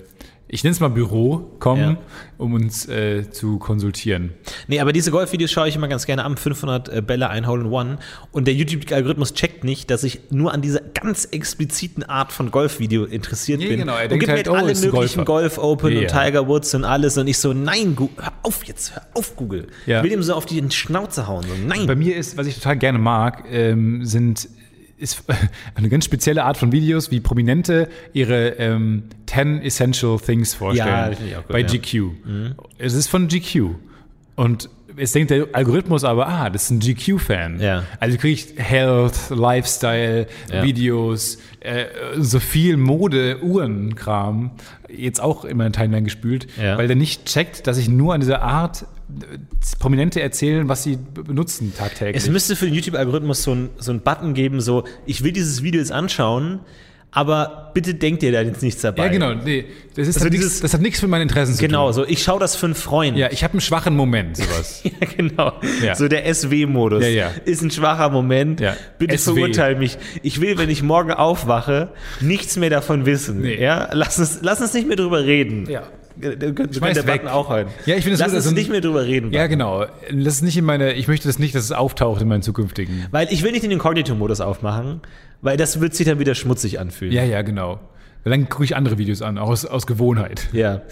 [0.54, 1.96] ich nenne es mal Büro, kommen, Ja.
[2.36, 4.34] um uns äh, zu konsultieren.
[4.68, 6.36] Nee, aber diese Golfvideos schaue ich immer ganz gerne an.
[6.36, 7.98] 500 äh, Bälle, ein Hole in One.
[8.32, 13.04] Und der YouTube-Algorithmus checkt nicht, dass ich nur an dieser ganz expliziten Art von Golfvideo
[13.06, 13.78] interessiert Ja, bin.
[13.78, 15.24] genau, er und gibt mir halt, halt oh, alle möglichen.
[15.24, 16.24] Golf Open Ja, und ja.
[16.24, 17.16] Tiger Woods und alles.
[17.16, 19.68] Und ich so, nein, hör auf jetzt, hör auf, Google.
[19.86, 19.98] Ja.
[19.98, 21.44] Ich will ihm so auf die Schnauze hauen.
[21.44, 21.86] So, nein.
[21.86, 24.50] Bei mir ist, was ich total gerne mag, ähm, sind
[25.02, 25.24] ist
[25.74, 30.88] eine ganz spezielle Art von Videos, wie Prominente ihre ähm, 10 Essential Things vorstellen.
[30.88, 31.66] Ja, das ich auch gut, bei ja.
[31.66, 32.54] Mhm.
[32.54, 32.54] GQ.
[32.78, 33.74] Es ist von GQ.
[34.36, 37.60] Und jetzt denkt der Algorithmus aber, ah, das ist ein GQ-Fan.
[37.60, 37.84] Ja.
[38.00, 40.62] Also kriege ich Health, Lifestyle, Ja.
[40.62, 41.84] Videos, äh,
[42.18, 44.50] so viel Mode, Uhrenkram
[44.88, 46.76] jetzt auch in meine Timeline gespült, Ja.
[46.78, 48.86] weil der nicht checkt, dass ich nur an dieser Art
[49.78, 52.16] Prominente erzählen, was sie benutzen tagtäglich.
[52.16, 55.80] Es müsste für den YouTube-Algorithmus so ein, so Button geben, so, ich will dieses Video
[55.80, 56.60] jetzt anschauen,
[57.14, 59.04] aber bitte denkt ihr da jetzt nichts dabei.
[59.04, 59.34] ja, genau.
[59.34, 61.86] Nee, das, ist Also halt dieses- nichts, das hat nichts mit meinen Interessen zu Genau,
[61.86, 61.92] tun.
[61.92, 63.18] so, ich schaue das für einen Freund.
[63.18, 64.82] Ja, ich habe einen schwachen Moment, sowas.
[64.84, 65.52] Ja, genau.
[65.84, 65.94] Ja.
[65.94, 67.02] So der SW-Modus.
[67.02, 67.30] Ja, ja.
[67.44, 68.60] Ist ein schwacher Moment.
[68.60, 68.76] Ja.
[68.98, 69.34] Bitte SW.
[69.34, 69.98] verurteil mich.
[70.22, 71.92] Ich will, wenn ich morgen aufwache,
[72.22, 73.42] nichts mehr davon wissen.
[73.42, 73.60] Nee.
[73.60, 73.90] Ja?
[73.92, 75.68] Lass, uns, lass uns nicht mehr drüber reden.
[75.68, 75.82] Ja.
[76.22, 77.22] Können Schmeiß der weg.
[77.22, 77.66] Button auch hören.
[77.86, 79.32] Ja, ich finde es Lass gut, uns also- nicht mehr drüber reden.
[79.32, 79.84] ja, genau.
[80.10, 83.06] Das ist nicht in meine, ich möchte das nicht, dass es auftaucht in meinen zukünftigen.
[83.10, 85.00] Weil ich will nicht den Inkognito-Modus aufmachen,
[85.40, 87.12] weil das wird sich dann wieder schmutzig anfühlen.
[87.12, 87.80] Ja, ja, genau.
[88.24, 90.48] Weil Dann gucke ich andere Videos an, auch aus, aus Gewohnheit.
[90.52, 90.82] Ja.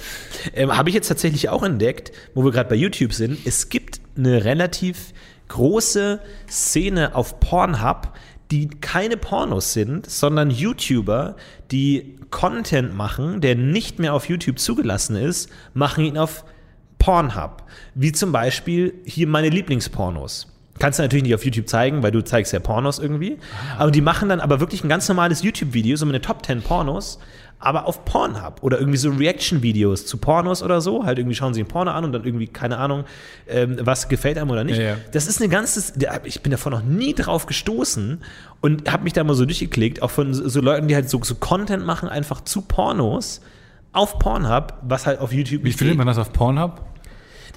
[0.52, 3.38] Ähm, Habe ich jetzt tatsächlich auch entdeckt, wo wir gerade bei YouTube sind.
[3.46, 5.12] Es gibt eine relativ
[5.46, 8.12] große Szene auf Pornhub,
[8.50, 11.36] die keine Pornos sind, sondern YouTuber,
[11.70, 16.44] die Content machen, der nicht mehr auf YouTube zugelassen ist, machen ihn auf
[16.98, 17.64] Pornhub.
[17.94, 20.46] Wie zum Beispiel hier meine Lieblingspornos.
[20.78, 23.38] Kannst du natürlich nicht auf YouTube zeigen, weil du zeigst ja Pornos irgendwie.
[23.76, 27.18] Aber die machen dann aber wirklich ein ganz normales YouTube-Video, so eine Top 10 Pornos,
[27.60, 31.04] aber auf Pornhub oder irgendwie so Reaction-Videos zu Pornos oder so.
[31.04, 33.04] Halt irgendwie schauen sie ein Porno an und dann irgendwie, keine Ahnung,
[33.46, 34.78] ähm, was gefällt einem oder nicht.
[34.78, 34.96] Ja, ja.
[35.12, 35.92] Das ist eine ganze,
[36.24, 38.22] ich bin davon noch nie drauf gestoßen
[38.62, 41.34] und habe mich da mal so durchgeklickt, auch von so, Leuten, die halt so, so
[41.34, 43.42] Content machen, einfach zu Pornos
[43.92, 46.80] auf Pornhub, was halt auf YouTube Wie findet man das auf Pornhub?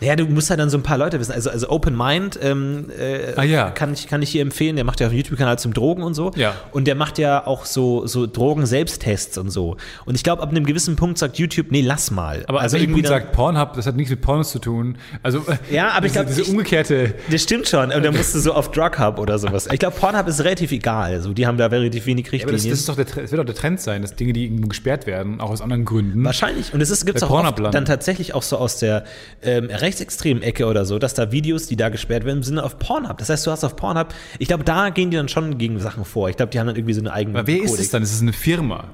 [0.01, 1.31] Naja, du musst halt dann so ein paar Leute wissen.
[1.31, 3.69] Also, also Open Mind ähm, äh, Ah, ja.
[3.71, 4.75] kann, ich, kann ich hier empfehlen.
[4.75, 6.31] Der macht ja auf dem YouTube-Kanal zum Drogen und so.
[6.35, 6.55] Ja.
[6.71, 9.77] Und der macht ja auch so, so Drogen-Selbsttests und so.
[10.05, 12.43] Und ich glaube, ab einem gewissen Punkt sagt YouTube, nee, lass mal.
[12.47, 14.97] Aber also irgendwie sagt Pornhub, das hat nichts mit Pornos zu tun.
[15.21, 17.13] Also Ja, aber ich diese, glaub, diese ich- umgekehrte.
[17.31, 17.91] Das stimmt schon.
[17.91, 19.67] Und dann musst du so auf Drughub oder sowas.
[19.71, 21.11] Ich glaube, Pornhub ist relativ egal.
[21.13, 22.71] Also, die haben da relativ wenig Ja, aber das, Richtlinien.
[22.71, 25.05] das, ist doch der, das wird doch der Trend sein, dass Dinge, die irgendwo gesperrt
[25.07, 26.23] werden, auch aus anderen Gründen.
[26.23, 26.73] Wahrscheinlich.
[26.73, 29.03] Und es gibt es auch dann tatsächlich auch so aus der
[29.41, 33.17] ähm, rechtsextremen Ecke oder so, dass da Videos, die da gesperrt werden, sind auf Pornhub.
[33.19, 34.07] Das heißt, du hast auf Pornhub,
[34.39, 36.29] ich glaube, da gehen die dann schon gegen Sachen vor.
[36.29, 37.79] Ich glaube, die haben dann irgendwie so eine eigene Aber wer ist Kodex.
[37.86, 38.01] es dann?
[38.03, 38.86] Ist es eine Firma?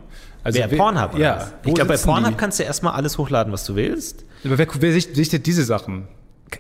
[0.44, 1.14] Also Wer, Pornhub?
[1.16, 1.52] oder Ja.
[1.66, 2.38] Ich glaube, bei Pornhub die?
[2.38, 4.26] kannst du erstmal alles hochladen, was du willst.
[4.44, 6.08] Aber wer, wer sicht- sichtet diese Sachen?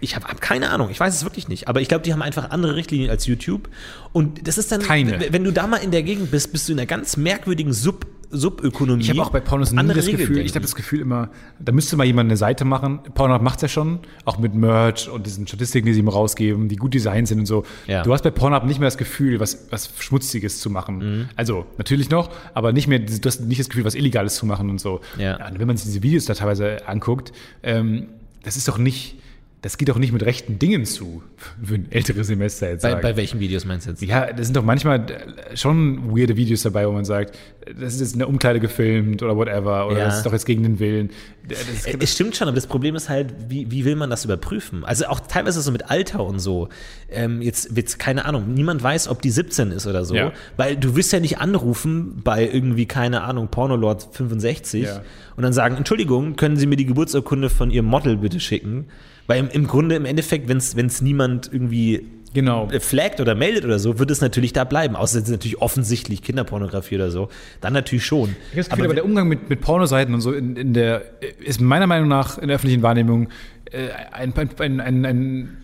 [0.01, 1.67] Ich habe hab keine Ahnung, ich weiß es wirklich nicht.
[1.67, 3.69] Aber ich glaube, die haben einfach andere Richtlinien als YouTube.
[4.13, 5.19] Und das ist dann, Keine.
[5.31, 8.05] wenn du da mal in der Gegend bist, bist du in einer ganz merkwürdigen Sub
[8.31, 9.01] Subökonomie.
[9.01, 11.71] Ich habe auch bei Pornos nie das Regeln Gefühl, ich habe das Gefühl immer, da
[11.71, 12.99] müsste mal jemand eine Seite machen.
[13.15, 16.75] Pornhub macht's ja schon, auch mit Merch und diesen Statistiken, die sie immer rausgeben, die
[16.75, 17.65] gut designt sind und so.
[17.87, 18.03] Ja.
[18.03, 20.97] Du hast bei Pornhub nicht mehr das Gefühl, was, was Schmutziges zu machen.
[20.97, 21.29] Mhm.
[21.35, 24.69] Also natürlich noch, aber nicht mehr, du hast nicht das Gefühl, was Illegales zu machen
[24.69, 25.01] und so.
[25.17, 25.47] Ja.
[25.47, 27.31] und wenn man sich diese Videos da teilweise anguckt,
[27.63, 28.07] ähm,
[28.43, 29.17] das ist doch nicht,
[29.61, 31.21] das geht doch nicht mit rechten Dingen zu,
[31.61, 33.01] für ein älteres Semester jetzt bei, sagen.
[33.01, 34.01] bei welchen Videos meinst du jetzt?
[34.01, 37.37] Ja, da sind doch manchmal äh, schon weirde Videos dabei, wo man sagt,
[37.77, 40.05] das ist jetzt in der Umkleide gefilmt oder whatever, oder Ja.
[40.05, 41.09] das ist doch jetzt gegen den Willen.
[41.45, 44.23] Das, Äh, Es stimmt schon, aber das Problem ist halt, wie, wie will man das
[44.23, 44.85] überprüfen?
[44.85, 46.69] Also auch teilweise so mit Alter und so.
[47.11, 50.31] Ähm, jetzt wird's keine Ahnung, niemand weiß, ob die 17 ist oder so, Ja.
[50.55, 55.01] weil du wirst ja nicht anrufen bei irgendwie, keine Ahnung, Pornolord 65 Ja.
[55.35, 58.85] und dann sagen, Entschuldigung, können Sie mir die Geburtsurkunde von Ihrem Model bitte schicken?
[59.29, 62.03] Weil im, im Grunde, im Endeffekt, wenn es niemand irgendwie
[62.33, 62.67] genau.
[62.71, 64.95] äh, flaggt oder meldet oder so, wird es natürlich da bleiben.
[64.95, 67.29] Außer es ist natürlich offensichtlich Kinderpornografie oder so.
[67.61, 68.35] Dann natürlich schon.
[68.49, 71.03] Ich das Gefühl, aber, der Umgang mit, mit Pornoseiten und so in, in der
[71.45, 73.29] ist meiner Meinung nach in der öffentlichen Wahrnehmung
[73.71, 75.57] äh, ein, ein, ein, ein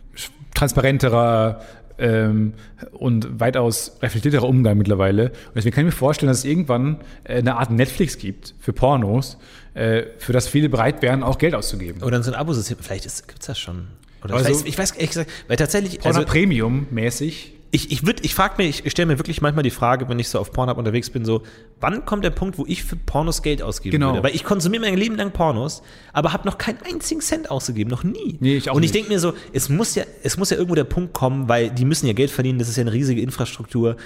[0.53, 1.61] transparenterer
[1.97, 2.53] ähm,
[2.91, 5.29] und weitaus reflektierterer Umgang mittlerweile.
[5.29, 8.73] Und deswegen kann ich mir vorstellen, dass es irgendwann äh, eine Art Netflix gibt für
[8.73, 9.37] Pornos,
[9.73, 12.03] äh, für das viele bereit wären, auch Geld auszugeben.
[12.03, 12.77] Oder so ein Abosystem.
[12.79, 13.87] Vielleicht gibt es das schon.
[14.23, 17.54] Oder Also- vielleicht, ich weiß ehrlich gesagt, weil tatsächlich, Porno also Premium mäßig.
[17.75, 20.39] Ich, ich ich frage mir, ich stelle mir wirklich manchmal die Frage, wenn ich so
[20.39, 21.43] auf Pornhub unterwegs bin, so,
[21.81, 24.13] wann kommt der Punkt, wo ich für Pornos Geld ausgeben Genau.
[24.13, 24.23] würde?
[24.23, 28.03] Weil ich konsumiere mein Leben lang Pornos, aber habe noch keinen einzigen Cent ausgegeben, noch
[28.03, 28.37] nie.
[28.39, 30.75] Nee, ich auch Und ich denke mir so, es muss ja, es muss ja irgendwo
[30.75, 33.97] der Punkt kommen, weil die müssen ja Geld verdienen, das ist ja eine riesige Infrastruktur.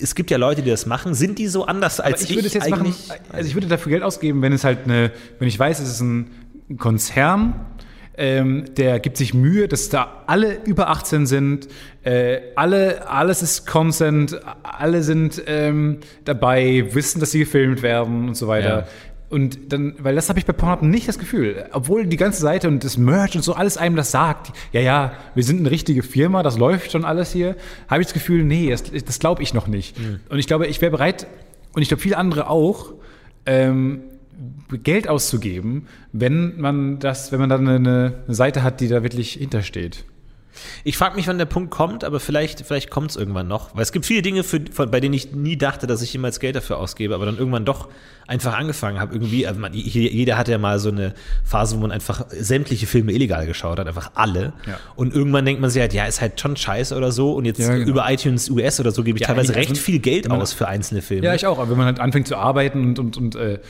[0.00, 1.14] Es gibt ja Leute, die das machen.
[1.14, 2.94] Sind die so anders als ich würde es jetzt machen,
[3.32, 5.10] also ich würde dafür Geld ausgeben, wenn es halt eine,
[5.40, 6.30] wenn ich weiß, es ist ein
[6.78, 7.66] Konzern,
[8.16, 11.68] ähm, der gibt sich Mühe, dass da alle über 18 sind,
[12.02, 18.34] äh, alle, alles ist Consent, alle sind ähm, dabei, wissen, dass sie gefilmt werden und
[18.36, 18.78] so weiter.
[18.80, 18.86] Ja.
[19.28, 21.66] Und dann, weil das habe ich bei Pornhub nicht das Gefühl.
[21.72, 25.12] Obwohl die ganze Seite und das Merch und so alles einem das sagt, ja, ja,
[25.34, 27.56] wir sind eine richtige Firma, das läuft schon alles hier,
[27.88, 29.96] habe ich das Gefühl, nee, das, das glaube ich noch nicht.
[30.28, 31.26] Und ich glaube, ich wäre bereit,
[31.72, 32.94] und ich glaube, viele andere auch,
[33.46, 34.02] ähm,
[34.82, 40.04] Geld auszugeben, wenn man das, wenn man dann eine, Seite hat, die da wirklich hintersteht.
[40.84, 43.74] Ich frage mich, wann der Punkt kommt, aber vielleicht, vielleicht kommt es irgendwann noch.
[43.74, 46.40] Weil es gibt viele Dinge, für, von, bei denen ich nie dachte, dass ich jemals
[46.40, 47.88] Geld dafür ausgebe, aber dann irgendwann doch
[48.28, 49.14] einfach angefangen habe.
[49.14, 52.86] Irgendwie, also man, je- jeder hatte ja mal so eine Phase, wo man einfach sämtliche
[52.88, 54.52] Filme illegal geschaut hat, einfach alle.
[54.66, 54.78] Ja.
[54.96, 57.34] Und irgendwann denkt man sich halt, ja, ist halt schon scheiße oder so.
[57.34, 57.88] Und jetzt Ja, genau.
[57.88, 60.66] über iTunes US oder so gebe ich Ja, teilweise recht also, viel Geld aus für
[60.66, 61.24] einzelne Filme.
[61.24, 61.58] Ja, ich auch.
[61.60, 63.60] Aber wenn man halt anfängt zu arbeiten und, und, und äh,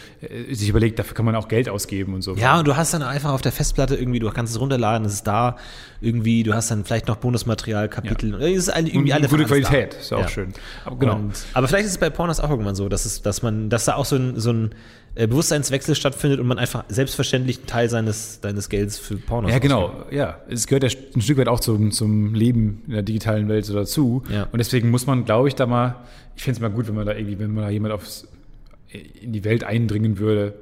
[0.51, 2.35] sich überlegt, dafür kann man auch Geld ausgeben und so.
[2.37, 5.13] Ja, und du hast dann einfach auf der Festplatte irgendwie, du kannst es runterladen, es
[5.13, 5.57] ist da,
[6.01, 9.63] irgendwie, du hast dann vielleicht noch Bonusmaterial, Kapitel, es ist alle- irgendwie alle gute alles
[9.63, 9.69] da.
[9.71, 10.53] Qualität, ist ja auch schön.
[10.85, 11.17] Aber genau.
[11.17, 13.85] Und, aber vielleicht ist es bei Pornos auch irgendwann so, dass, es, dass man, dass
[13.87, 14.71] da auch so ein, so ein
[15.15, 19.59] äh, Bewusstseinswechsel stattfindet und man einfach selbstverständlich einen Teil seines, deines Gelds für Pornos Ja,
[19.59, 19.87] genau.
[19.89, 20.13] ausgibt.
[20.13, 23.65] Ja, es gehört ja ein Stück weit auch zum, zum Leben in der digitalen Welt
[23.65, 24.23] so dazu.
[24.31, 24.45] Ja.
[24.53, 25.97] Und deswegen muss man, glaube ich, da mal,
[26.37, 28.29] ich fände es mal gut, wenn man da irgendwie, wenn man da jemand aufs,
[29.21, 30.55] in die Welt eindringen würde,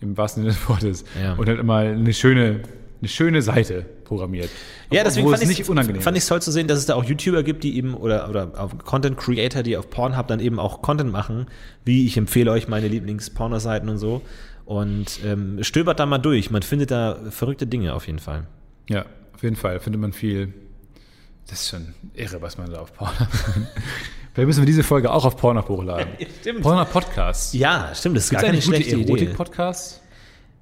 [0.00, 1.34] im wahrsten Sinne des Wortes, Ja.
[1.34, 2.60] und halt immer eine schöne,
[3.02, 4.50] eine schöne Seite programmiert.
[4.90, 6.96] Ja, deswegen fand es ich nicht unangenehm fand ich toll zu sehen, dass es da
[6.96, 10.58] auch YouTuber gibt, die eben oder oder auch Content Creator, die auf Pornhub dann eben
[10.58, 11.46] auch Content machen,
[11.84, 14.20] wie ich empfehle euch meine Lieblings-Pornoseiten und so.
[14.64, 16.50] Und ähm, stöbert da mal durch.
[16.50, 18.48] Man findet da verrückte Dinge auf jeden Fall.
[18.88, 20.52] Ja, auf jeden Fall findet man viel
[21.48, 23.28] Das ist schon irre, was man da auf Pornhub.
[24.34, 26.08] Vielleicht müssen wir diese Folge auch auf Pornhub hochladen.
[26.40, 26.62] stimmt.
[26.62, 27.54] Pornhub Podcast.
[27.54, 29.08] Ja, stimmt, das ist Gibt gar es keine eigentlich gute schlechte Idee.
[29.08, 30.00] Erotik-Podcasts?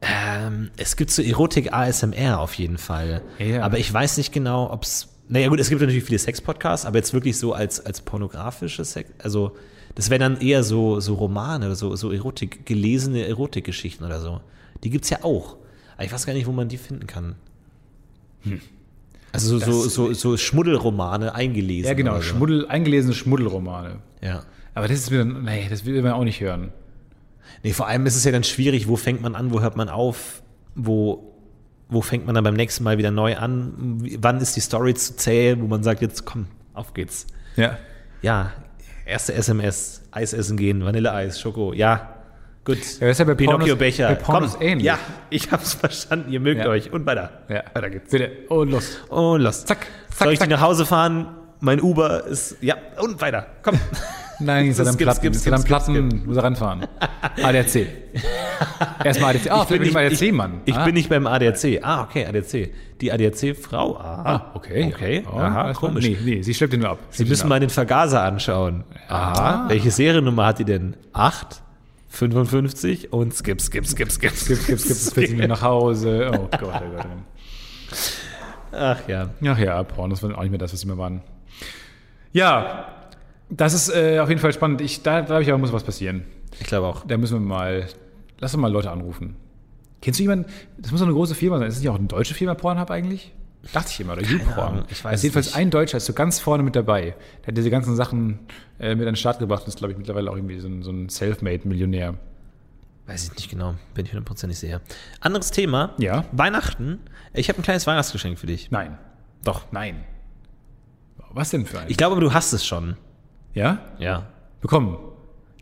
[0.01, 3.23] Ähm, es gibt so Erotik ASMR auf jeden Fall.
[3.39, 3.63] Ja.
[3.63, 5.09] Aber ich weiß nicht genau, ob es.
[5.29, 9.11] Naja, gut, es gibt natürlich viele Sex-Podcasts, aber jetzt wirklich so als, als pornografische Sex.
[9.19, 9.57] Also,
[9.95, 14.41] das wären dann eher so, so Romane oder so, so Erotik, gelesene Erotikgeschichten oder so.
[14.85, 15.57] Die gibt es ja auch.
[15.97, 17.35] Aber ich weiß gar nicht, wo man die finden kann.
[19.33, 21.89] Also, so, so, so, so Schmuddelromane eingelesen.
[21.89, 22.17] Ja, genau.
[22.17, 22.23] so.
[22.23, 23.97] Schmuddel, eingelesene Schmuddelromane.
[24.23, 24.45] Ja.
[24.75, 26.73] Aber das ist wieder, nee, das will man auch nicht hören.
[27.63, 29.89] Nee, vor allem ist es ja dann schwierig, wo fängt man an, wo hört man
[29.89, 30.43] auf,
[30.75, 31.35] wo,
[31.89, 35.17] wo fängt man dann beim nächsten Mal wieder neu an, wann ist die Story zu
[35.17, 37.27] zäh, wo man sagt, jetzt komm, auf geht's.
[37.57, 37.77] Ja.
[38.23, 38.53] Ja,
[39.07, 42.15] erste SMS, Eis essen gehen, Vanilleeis, Schoko, ja,
[42.65, 42.79] gut.
[43.01, 44.87] Ja, ist ja bei Pornos- Pinocchio-Becher, bei Pornos komm, ähnlich.
[44.87, 44.99] ja,
[45.31, 46.69] ich hab's verstanden, ihr mögt Ja.
[46.69, 47.43] euch und weiter.
[47.49, 47.63] Ja.
[47.75, 48.11] Weiter geht's.
[48.11, 48.31] Bitte.
[48.49, 48.99] Und los.
[49.09, 49.65] Und los.
[49.65, 50.49] Zack, zack, Soll ich zack.
[50.49, 51.29] die nach Hause fahren?
[51.61, 53.79] Mein Uber ist, ja, und weiter, komm.
[54.41, 55.33] Nein, er dann Platten.
[55.33, 56.87] Ist er dann Platten, muss er ranfahren.
[57.43, 57.87] ADAC.
[59.05, 59.51] Erstmal ADAC.
[59.51, 60.61] Ah, vielleicht bin ich mal ich, ADAC-Mann.
[60.65, 60.85] ich ah.
[60.85, 61.81] bin nicht beim ADAC.
[61.83, 62.71] Ah, okay, ADAC.
[63.01, 63.97] Die ADAC-Frau.
[63.97, 64.93] Ah, Ah, okay.
[64.95, 66.05] Okay, Oh, aha, komisch.
[66.05, 66.99] Nee, nee, sie schleppt ihn nur ab.
[67.11, 68.85] Sie müssen mal den Vergaser anschauen.
[69.09, 69.67] Aha.
[69.69, 70.97] Welche Seriennummer hat die denn?
[71.13, 71.63] 8,
[72.09, 76.31] 55 und skip, skip, skip, skip, skip, es fährt sie mir nach Hause.
[76.39, 77.07] Oh Gott, oh Gott.
[78.73, 79.31] Ach ja.
[79.47, 81.23] Ach ja, Pornos waren auch nicht mehr das, was sie mal waren.
[82.33, 82.98] Ja,
[83.51, 84.81] das ist äh, auf jeden Fall spannend.
[84.81, 86.25] Ich, da glaube ich aber, muss was passieren.
[86.61, 87.07] Ich glaube auch.
[87.07, 87.87] Da müssen wir mal,
[88.39, 89.37] lass uns mal Leute anrufen.
[90.01, 90.47] Kennst du jemanden,
[90.79, 91.69] das muss doch eine große Firma sein.
[91.69, 93.33] Ist das nicht auch eine deutsche Firma, Pornhub eigentlich?
[93.73, 94.85] Dachte ich immer, oder YouPorn.
[94.89, 95.57] Ich weiß es jedenfalls nicht.
[95.57, 97.17] ein Deutscher, ist so ganz vorne mit dabei.
[97.43, 98.39] Der hat diese ganzen Sachen
[98.79, 100.83] äh, mit an den Start gebracht und ist, glaube ich, mittlerweile auch irgendwie so ein,
[100.83, 102.15] so ein Selfmade-Millionär.
[103.07, 103.75] Weiß ich nicht genau.
[103.95, 104.81] Bin ich hundertprozentig sicher.
[105.21, 105.95] Anderes Thema.
[105.99, 106.25] Ja.
[106.33, 107.01] Weihnachten.
[107.35, 108.71] Ich habe ein kleines Weihnachtsgeschenk für dich.
[108.71, 108.97] Nein.
[109.45, 109.65] Doch.
[109.73, 110.05] Nein.
[111.31, 111.87] Was denn für ein?
[111.89, 112.97] Ich glaube, du hast es schon.
[113.55, 113.79] Ja?
[113.99, 114.27] Ja.
[114.61, 114.97] Bekommen.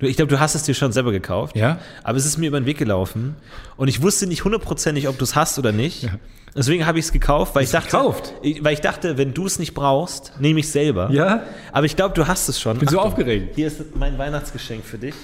[0.00, 1.56] Ich glaube, du hast es dir schon selber gekauft.
[1.56, 1.78] Ja?
[2.02, 3.34] Aber es ist mir über den Weg gelaufen.
[3.78, 6.08] Und ich wusste nicht hundertprozentig, ob du es hast oder nicht.
[6.54, 8.34] Deswegen habe ich es gekauft, weil ich dachte, gekauft?
[8.42, 11.10] Ich, weil ich dachte, wenn du es nicht brauchst, nehme ich es selber.
[11.10, 11.44] Ja?
[11.72, 12.78] Aber ich glaube, du hast es schon.
[12.78, 13.54] Bin so aufgeregt.
[13.56, 15.14] Hier ist mein Weihnachtsgeschenk für dich.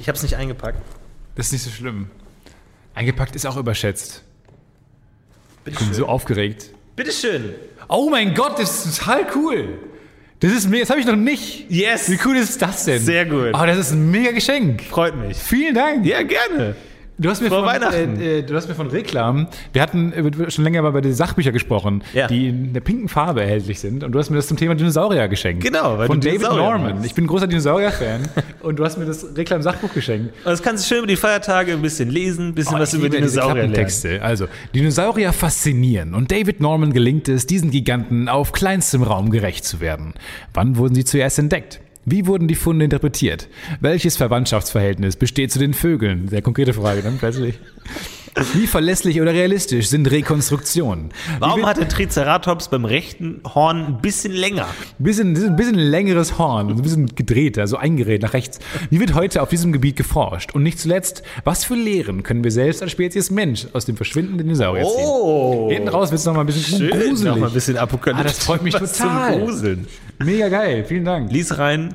[0.00, 0.80] Ich habe es nicht eingepackt.
[1.36, 2.10] Das ist nicht so schlimm.
[2.94, 4.22] Eingepackt ist auch überschätzt.
[5.64, 5.94] Bitte Ich bin schön.
[5.94, 6.70] so aufgeregt.
[6.96, 7.54] Bitteschön.
[7.88, 9.78] Oh mein Gott, das ist total cool.
[10.40, 11.68] Das ist mir, das habe ich noch nicht.
[11.68, 12.08] Yes.
[12.08, 13.00] Wie cool ist das denn?
[13.00, 13.50] Sehr gut.
[13.54, 14.82] Oh, das ist ein mega Geschenk.
[14.82, 15.36] Freut mich.
[15.36, 16.06] Vielen Dank.
[16.06, 16.76] Ja, gerne.
[17.20, 18.20] Du hast mir Frohe von.
[18.20, 19.48] Äh, äh, du hast mir von Reklam.
[19.72, 22.28] Wir hatten äh, schon länger mal bei den Sachbüchern gesprochen, Ja.
[22.28, 24.04] die in der pinken Farbe erhältlich sind.
[24.04, 25.64] Und du hast mir das zum Thema Dinosaurier geschenkt.
[25.64, 27.04] Genau, weil Von David Dinosaurier Norman.
[27.04, 28.28] Ich bin ein großer Dinosaurier-Fan.
[28.60, 30.32] und du hast mir das Reklam-Sachbuch geschenkt.
[30.38, 32.94] Und das kannst du schön über die Feiertage ein bisschen lesen, ein bisschen Oh, was
[32.94, 34.20] über Dinosaurier lernen.
[34.22, 39.80] Also, Dinosaurier faszinieren und David Norman gelingt es, diesen Giganten auf kleinstem Raum gerecht zu
[39.80, 40.14] werden.
[40.54, 41.80] Wann wurden sie zuerst entdeckt?
[42.10, 43.48] Wie wurden die Funde interpretiert?
[43.80, 46.28] Welches Verwandtschaftsverhältnis besteht zu den Vögeln?
[46.28, 47.58] Sehr konkrete Frage dann plötzlich.
[48.54, 51.10] Wie verlässlich oder realistisch sind Rekonstruktionen?
[51.38, 54.66] Warum hat der Triceratops beim rechten Horn ein bisschen länger?
[54.98, 58.58] Bisschen, das ist ein bisschen längeres Horn, ein bisschen gedrehter, so eingerät nach rechts.
[58.90, 60.54] Wie wird heute auf diesem Gebiet geforscht?
[60.54, 64.46] Und nicht zuletzt, was für Lehren können wir selbst als Spezies Mensch aus dem verschwindenden
[64.46, 65.04] Dinosaurier ziehen?
[65.04, 65.68] Oh.
[65.70, 67.24] Hinten raus wird es nochmal ein bisschen Schön, gruselig.
[67.24, 68.26] noch mal ein bisschen apokalyptisch.
[68.26, 69.46] Ah, das freut mich total.
[70.18, 71.30] Mega geil, vielen Dank.
[71.32, 71.94] Lies rein.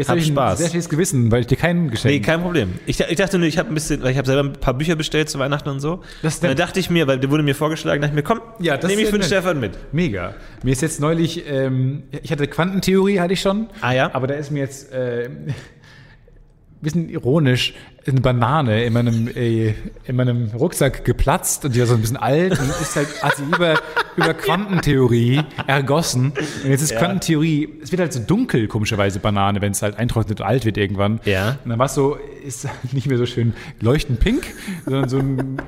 [0.00, 0.52] Jetzt hab habe ich Spaß.
[0.52, 2.70] ein sehr schlechtes Gewissen, weil ich dir keinen Nee, geschenkt kein Problem.
[2.86, 4.96] Ich, ich dachte nur, ich habe ein bisschen, weil ich habe selber ein paar Bücher
[4.96, 6.02] bestellt zu Weihnachten und so.
[6.22, 8.40] Das- und dann dachte ich mir, weil der wurde mir vorgeschlagen, dachte ich mir, komm,
[8.60, 9.22] Ja, nehme ich für den.
[9.24, 9.72] Stefan mit.
[9.92, 10.34] Mega.
[10.62, 13.68] Mir ist jetzt neulich, ähm, ich hatte Quantentheorie, hatte ich schon.
[13.82, 14.10] Ah, ja?
[14.14, 15.54] Aber da ist mir jetzt äh, ein
[16.80, 17.74] bisschen ironisch
[18.06, 19.74] eine Banane in meinem, äh,
[20.04, 23.36] in meinem Rucksack geplatzt und die war so ein bisschen alt und ist halt, hat
[23.36, 23.74] sie über,
[24.16, 26.32] über Quantentheorie ergossen.
[26.64, 30.40] Und jetzt ist Quantentheorie, es wird halt so dunkel, komischerweise Banane, wenn es halt eintrocknet
[30.40, 31.20] und alt wird irgendwann.
[31.24, 31.58] Ja.
[31.64, 34.46] Und dann war es so, ist nicht mehr so schön leuchtend pink,
[34.84, 35.58] sondern so ein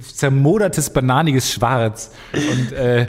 [0.00, 2.12] zermodertes, bananiges Schwarz.
[2.32, 3.06] Und äh,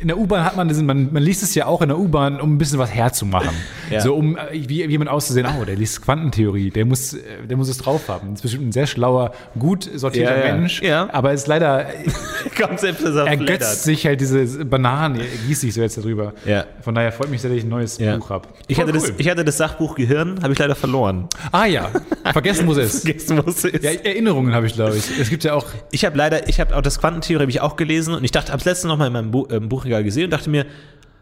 [0.00, 2.40] in der U-Bahn hat man das, man, man liest es ja auch in der U-Bahn,
[2.40, 3.54] um ein bisschen was herzumachen.
[3.90, 4.00] Ja.
[4.00, 7.56] So um äh, wie, wie jemand auszusehen, oh, der liest Quantentheorie, der muss, äh, der
[7.56, 8.30] muss es drauf haben.
[8.30, 10.54] Das ist bestimmt ein sehr schlauer, gut sortierter Ja.
[10.54, 11.08] Mensch, Ja.
[11.12, 11.86] aber ist leider,
[12.60, 13.78] Kommt selbst, dass er ergötzt flattert.
[13.78, 16.32] sich halt diese Bananen, er gießt sich so jetzt darüber.
[16.44, 16.64] Ja.
[16.80, 17.98] Von daher freut mich sehr, dass ich ein neues.
[17.98, 18.48] Buch habe.
[18.68, 21.28] Ich hatte, das, ich hatte das Sachbuch Gehirn, habe ich leider verloren.
[21.52, 21.90] ah ja,
[22.32, 23.00] vergessen muss es.
[23.06, 23.82] Vergessen musste es.
[23.82, 25.18] Ja, Erinnerungen habe ich, glaube ich.
[25.20, 27.76] Es gibt ja auch Ich habe leider, ich habe auch das Quantentheorie habe ich auch
[27.76, 30.24] gelesen und ich dachte, habe es letztens noch mal in meinem Bu ähm, Buchregal gesehen
[30.24, 30.66] und dachte mir,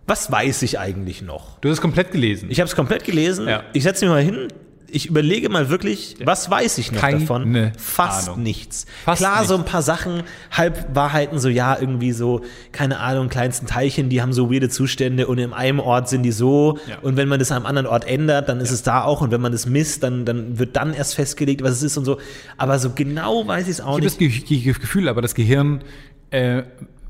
[0.07, 1.59] was weiß ich eigentlich noch?
[1.61, 2.49] Du hast es komplett gelesen.
[2.51, 3.49] Ich habe es komplett gelesen.
[3.49, 3.62] Ja.
[3.72, 4.49] Ich setze mich mal hin,
[4.91, 7.72] ich überlege mal wirklich, was weiß ich noch Keine davon?
[7.76, 8.43] Fast Ahnung.
[8.45, 8.87] nichts.
[9.05, 9.49] Fast Klar, nichts.
[9.49, 10.22] so ein paar Sachen,
[10.53, 15.39] Halbwahrheiten, so ja, irgendwie so, keine Ahnung, kleinsten Teilchen, die haben so weirde Zustände und
[15.39, 16.99] in einem Ort sind die so Ja.
[17.03, 19.30] und wenn man das an einem anderen Ort ändert, dann ist es da auch und
[19.32, 22.18] wenn man das misst, dann, dann wird dann erst festgelegt, was es ist und so.
[22.57, 24.47] Aber so genau weiß ich es auch Ich habe das nicht.
[24.47, 25.82] Ge Ge Gefühl, aber das Gehirn
[26.30, 26.62] äh,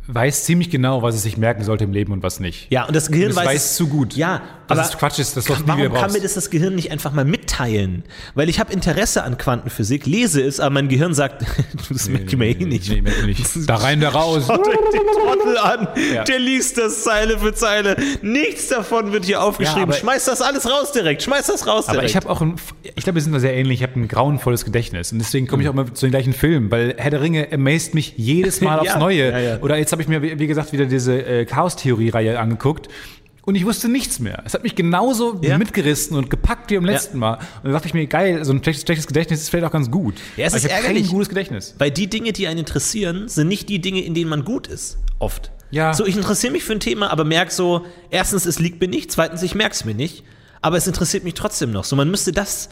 [0.07, 2.71] weiß ziemlich genau, was es sich merken sollte im Leben und was nicht.
[2.71, 4.15] Ja, und das Gehirn Das weiß, weiß zu gut.
[4.15, 6.17] Ja, Das aber ist Quatsch, ist, das du nie warum wieder kann brauchst.
[6.17, 8.05] mir das das Gehirn nicht einfach mal mitteilen?
[8.35, 11.45] Weil ich habe Interesse an Quantenphysik, lese es, aber mein Gehirn sagt,
[11.91, 12.91] das merke ich mir eh nicht.
[12.91, 13.69] Nee, merk ich nicht.
[13.71, 14.45] Da rein, da raus.
[14.47, 16.25] Schaut euch den Trottel an, Ja.
[16.25, 17.97] der liest das Zeile für Zeile.
[18.21, 19.85] Nichts davon wird hier aufgeschrieben.
[19.85, 21.23] aber- Schmeiß das alles raus direkt.
[21.23, 21.99] Schmeiß das raus direkt.
[22.01, 23.81] Aber ich habe auch ein, ich glaube, wir sind da sehr ähnlich.
[23.81, 26.71] Ich habe ein grauenvolles Gedächtnis und deswegen komme ich auch immer zu den gleichen Filmen,
[26.71, 29.31] weil Herr der Ringe amazed mich jedes Mal aufs Ja, Neue.
[29.31, 29.59] ja, ja.
[29.61, 32.89] Oder jetzt habe ich mir, wie gesagt, wieder diese äh, Chaos-Theorie-Reihe angeguckt.
[33.47, 34.43] Und ich wusste nichts mehr.
[34.47, 35.59] Es hat mich genauso Ja.
[35.59, 37.35] mitgerissen und gepackt wie beim letzten Mal.
[37.35, 39.91] Und dann dachte ich mir, geil, so ein schlechtes, schlechtes Gedächtnis ist vielleicht auch ganz
[39.91, 40.15] gut.
[40.39, 41.03] Ja, es ist ich ärgerlich.
[41.05, 41.75] kein gutes Gedächtnis.
[41.79, 44.97] Weil die Dinge, die einen interessieren, sind nicht die Dinge, in denen man gut ist.
[45.19, 45.53] Oft.
[45.71, 45.93] Ja.
[45.93, 49.13] So, ich interessiere mich für ein Thema, aber merke so, erstens, es liegt mir nicht,
[49.13, 50.25] zweitens, ich merke es mir nicht,
[50.63, 51.85] aber es interessiert mich trotzdem noch.
[51.85, 52.71] So, man müsste das,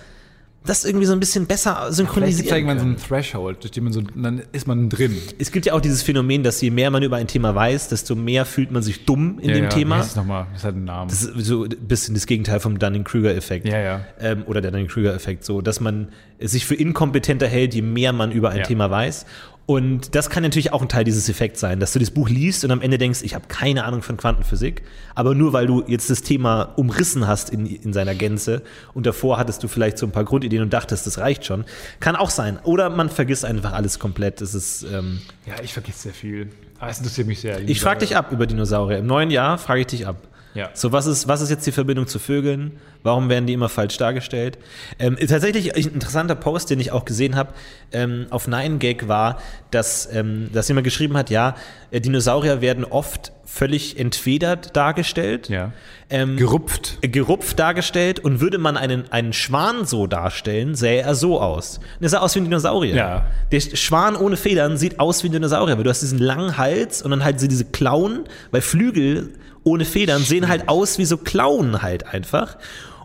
[0.65, 2.55] das irgendwie so ein bisschen besser Vielleicht synchronisieren.
[2.55, 5.17] irgendwann so einen Threshold, durch den man so, dann ist man drin.
[5.39, 8.15] Es gibt ja auch dieses Phänomen, dass je mehr man über ein Thema weiß, desto
[8.15, 9.99] mehr fühlt man sich dumm in dem Wie Thema.
[10.01, 10.47] es nochmal?
[10.53, 11.11] Das hat einen Namen.
[11.11, 13.67] Das ist so ein bisschen das Gegenteil vom Dunning-Kruger-Effekt.
[13.67, 14.01] Ja, ja.
[14.21, 16.09] Ähm, oder der Dunning-Kruger-Effekt, so, dass man
[16.39, 18.65] sich für inkompetenter hält, je mehr man über ein Ja.
[18.65, 19.27] Thema weiß.
[19.65, 22.65] Und das kann natürlich auch ein Teil dieses Effekts sein, dass du das Buch liest
[22.65, 24.83] und am Ende denkst, ich habe keine Ahnung von Quantenphysik,
[25.15, 29.39] aber nur weil du jetzt das Thema umrissen hast in, in seiner Gänze und davor
[29.39, 31.65] hattest du vielleicht so ein paar Grundideen und dachtest, das reicht schon.
[32.01, 32.59] Kann auch sein.
[32.65, 34.41] Oder man vergisst einfach alles komplett.
[34.41, 36.51] Es ist, ähm, Ja, ich vergesse sehr viel.
[36.81, 37.61] Aber es interessiert mich sehr.
[37.61, 38.99] ich frage dich ab über Dinosaurier.
[38.99, 40.17] Im neuen Jahr frage ich dich ab.
[40.55, 40.71] Ja.
[40.75, 42.73] So, was ist, was ist jetzt die Verbindung zu Vögeln?
[43.03, 44.59] Warum werden die immer falsch dargestellt?
[44.99, 47.53] Ähm, tatsächlich ein interessanter Post, den ich auch gesehen habe,
[47.93, 49.41] ähm, auf 9gag war,
[49.71, 51.57] dass, ähm, dass jemand geschrieben hat, ja,
[51.91, 55.49] äh, Dinosaurier werden oft völlig entfedert dargestellt.
[55.51, 55.73] Ja.
[56.09, 56.99] Ähm, Gerupft.
[57.03, 61.79] gerupft dargestellt und würde man einen, einen Schwan so darstellen, sähe er so aus.
[61.79, 62.95] Und er sah aus wie ein Dinosaurier.
[62.95, 63.27] Ja.
[63.51, 67.03] Der Schwan ohne Federn sieht aus wie ein Dinosaurier, weil du hast diesen langen Hals
[67.03, 69.35] und dann halt so diese Klauen, weil Flügel
[69.65, 72.57] ohne Federn sehen halt aus wie so Klauen halt einfach.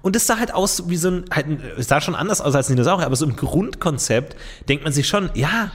[0.01, 1.47] Und das sah halt aus wie so ein, halt,
[1.77, 4.35] es sah schon anders aus als ein Dinosaurier, aber so im Grundkonzept
[4.69, 5.71] denkt man sich schon, ja,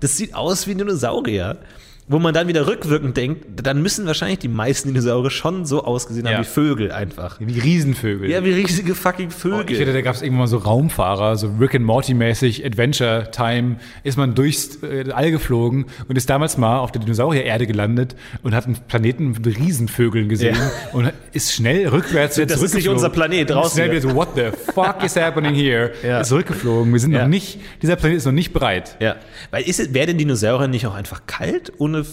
[0.00, 1.58] das sieht aus wie ein Dinosaurier.
[2.06, 6.26] Wo man dann wieder rückwirkend denkt, dann müssen wahrscheinlich die meisten Dinosaurier schon so ausgesehen
[6.26, 6.40] haben Ja.
[6.40, 7.36] wie Vögel einfach.
[7.40, 8.30] Wie Riesenvögel.
[8.30, 9.70] Ja, wie riesige fucking Oh, Vögel.
[9.70, 13.30] ich finde, da gab es irgendwann mal so Raumfahrer, so Rick and Morty mäßig, Adventure
[13.30, 18.16] Time, ist man durchs äh, All geflogen und ist damals mal auf der Dinosaurier-Erde gelandet
[18.42, 20.70] und hat einen Planeten mit Riesenvögeln gesehen Ja.
[20.92, 24.28] und ist schnell rückwärts Das ist nicht unser Planet, Und raus Schnell wieder so, what
[24.36, 25.92] the fuck is happening here?
[26.04, 26.20] Ja.
[26.20, 26.92] Ist zurückgeflogen.
[26.92, 28.96] Wir sind noch nicht, dieser Planet ist noch nicht bereit.
[29.00, 29.16] ja,
[29.50, 32.04] weil ist wäre denn Dinosaurier nicht auch einfach kalt ohne,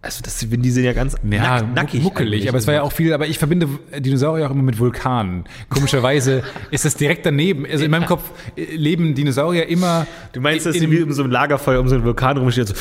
[0.00, 2.02] also das, die sind ja ganz Ja, nack, nackig.
[2.02, 3.68] muckelig, aber es war ja auch viel, aber ich verbinde
[3.98, 5.44] Dinosaurier auch immer mit Vulkanen.
[5.68, 7.66] Komischerweise ist das direkt daneben.
[7.66, 8.22] Also in meinem Kopf
[8.56, 10.06] äh, leben Dinosaurier immer.
[10.32, 12.74] Du meinst, dass in, wie um so ein Lagerfeuer um so einen Vulkan rumstehen, so,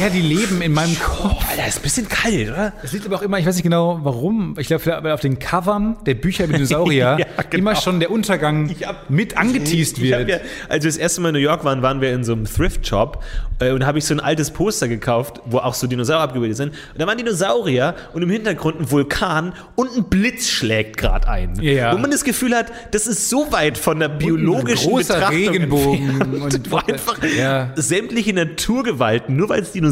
[0.00, 1.44] Ja, die leben in meinem Kopf.
[1.50, 2.72] Alter, ist ein bisschen kalt, oder?
[2.82, 5.38] Es liegt aber auch immer, ich weiß nicht genau warum, ich glaube, weil auf den
[5.38, 7.70] Covern der Bücher über Dinosaurier Ja, genau.
[7.70, 10.26] immer schon der Untergang hab- mit angeteased wird.
[10.28, 10.36] ja,
[10.70, 13.22] als wir das erste Mal in New York waren, waren wir in so einem Thrift-Shop
[13.58, 16.70] äh, und habe ich so ein altes Poster gekauft, wo auch so Dinosaurier abgebildet sind.
[16.70, 21.60] Und da waren Dinosaurier und im Hintergrund ein Vulkan und ein Blitz schlägt gerade ein.
[21.60, 21.92] Ja.
[21.92, 26.08] Wo man das Gefühl hat, das ist so weit von der biologischen großer Betrachtung Regenbogen
[26.20, 27.72] entfernt, und- wo einfach Ja.
[27.76, 29.89] sämtliche Naturgewalten, nur weil es Dinosaurier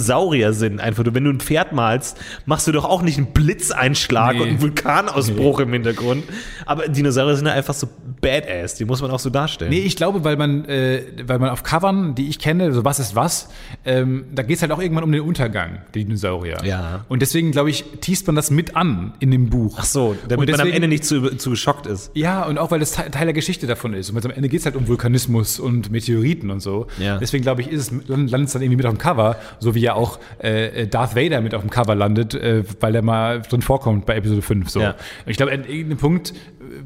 [0.52, 4.34] sind, einfach du, wenn du ein Pferd malst, machst du doch auch nicht einen Blitzeinschlag
[4.34, 4.40] Nee.
[4.42, 6.24] und einen Vulkanausbruch im Hintergrund.
[6.66, 7.88] Aber Dinosaurier sind ja einfach so
[8.20, 9.70] badass, die muss man auch so darstellen.
[9.70, 12.98] Nee, ich glaube, weil man, äh, weil man auf Covern, die ich kenne, so was
[12.98, 13.48] ist was,
[13.84, 16.58] ähm, da geht es halt auch irgendwann um den Untergang der Dinosaurier.
[16.64, 17.04] Ja.
[17.08, 19.76] Und deswegen, glaube ich, teast man das mit an in dem Buch.
[19.80, 22.10] Ach so, damit Und man am deswegen- Ende nicht zu, zu geschockt ist.
[22.14, 24.10] Ja, und auch weil das Te- Teil der Geschichte davon ist.
[24.10, 26.86] Und am Ende geht es halt um Vulkanismus und Meteoriten und so.
[26.98, 27.18] Ja.
[27.18, 29.80] Deswegen glaube ich, ist es, landet es dann irgendwie mit auf dem Cover, so wie
[29.88, 33.62] ja auch äh, Darth Vader mit auf dem Cover landet, äh, weil er mal drin
[33.62, 34.70] vorkommt bei Episode 5.
[34.70, 34.80] So.
[34.80, 34.90] Ja.
[34.90, 34.96] Und
[35.30, 36.34] ich glaube, an irgendeinem Punkt äh,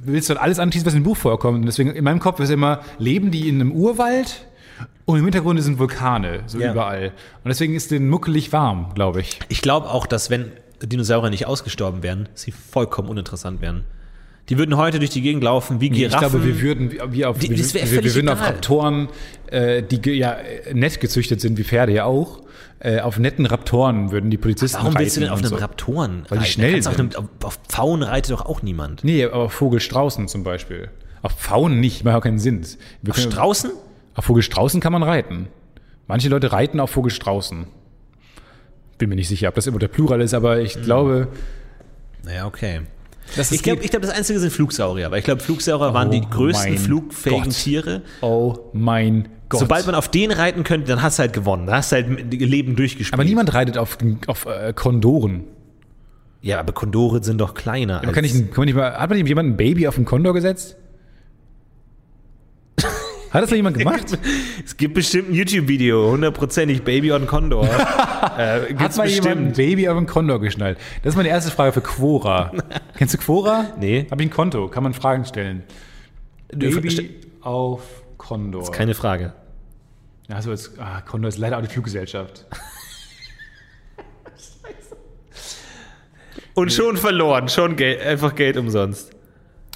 [0.04, 1.58] willst du dann alles anschließen, was im Buch vorkommt.
[1.60, 4.46] Und deswegen in meinem Kopf ist immer, leben die in einem Urwald?
[5.04, 6.72] Und im Hintergrund sind Vulkane, so Ja.
[6.72, 7.06] überall.
[7.44, 9.38] Und deswegen ist den muckelig warm, glaube ich.
[9.48, 13.82] Ich glaube auch, dass wenn Dinosaurier nicht ausgestorben wären, sie vollkommen uninteressant wären.
[14.48, 16.18] Die würden heute durch die Gegend laufen wie Ich Giraffen.
[16.30, 18.40] glaube, wir würden wie- auf, Die- wir, wir, würden auf.
[18.40, 19.08] Raptoren,
[19.48, 22.40] äh, die ja äh, nett gezüchtet sind, wie Pferde ja auch,
[22.84, 25.56] äh, auf netten Raptoren würden die Polizisten Warum willst du denn auf einem so.
[25.56, 26.46] Raptoren Weil die reiten?
[26.46, 27.16] schnell Kannst auf, sind.
[27.16, 29.04] einem, auf, auf Pfauen reitet doch auch niemand.
[29.04, 30.88] Nee, aber Vogelstraußen zum Beispiel.
[31.22, 32.66] Auf Pfauen nicht, macht auch keinen Sinn.
[33.02, 33.70] Wir können, Straußen?
[34.14, 35.46] auf Vogelstraußen kann man reiten.
[36.08, 37.66] Manche Leute reiten auf Vogelstraußen.
[38.98, 41.28] Bin mir nicht sicher, ob das immer der Plural ist, aber ich glaube,
[42.24, 42.80] Naja, okay.
[43.50, 46.28] Ich glaube, ich glaub, das Einzige sind Flugsaurier, weil ich glaube, Flugsaurier waren die Oh
[46.30, 47.52] größten flugfähigen Gott.
[47.54, 48.02] Tiere.
[48.20, 49.60] oh mein Gott.
[49.60, 51.66] Sobald man auf den reiten könnte, dann hast du halt gewonnen.
[51.66, 53.14] Dann hast du halt Leben durchgespielt.
[53.14, 55.44] aber niemand reitet auf, auf äh, Kondoren.
[56.40, 58.00] ja, aber Kondore sind doch kleiner.
[58.04, 60.04] Man kann nicht, kann man nicht mal, hat man nicht jemand ein Baby auf einen
[60.06, 60.76] Kondor gesetzt?
[63.32, 64.18] Hat das noch jemand gemacht?
[64.64, 67.64] es gibt bestimmt ein YouTube-Video, hundertprozentig Baby on Condor.
[68.38, 70.78] äh, Hat mal jemand ein Baby auf einen Kondor geschnallt?
[71.02, 72.52] Das ist meine erste Frage für Quora.
[72.98, 73.72] Kennst du Quora?
[73.78, 74.06] Nee.
[74.10, 75.62] Habe ich ein Konto, kann man Fragen stellen.
[76.54, 78.70] Baby auf Kondor.
[78.70, 79.32] Keine Frage.
[80.28, 82.44] Ja, also jetzt, ah, Kondor ist leider auch die Fluggesellschaft.
[86.54, 89.10] Und schon verloren, schon Geld, einfach Geld umsonst.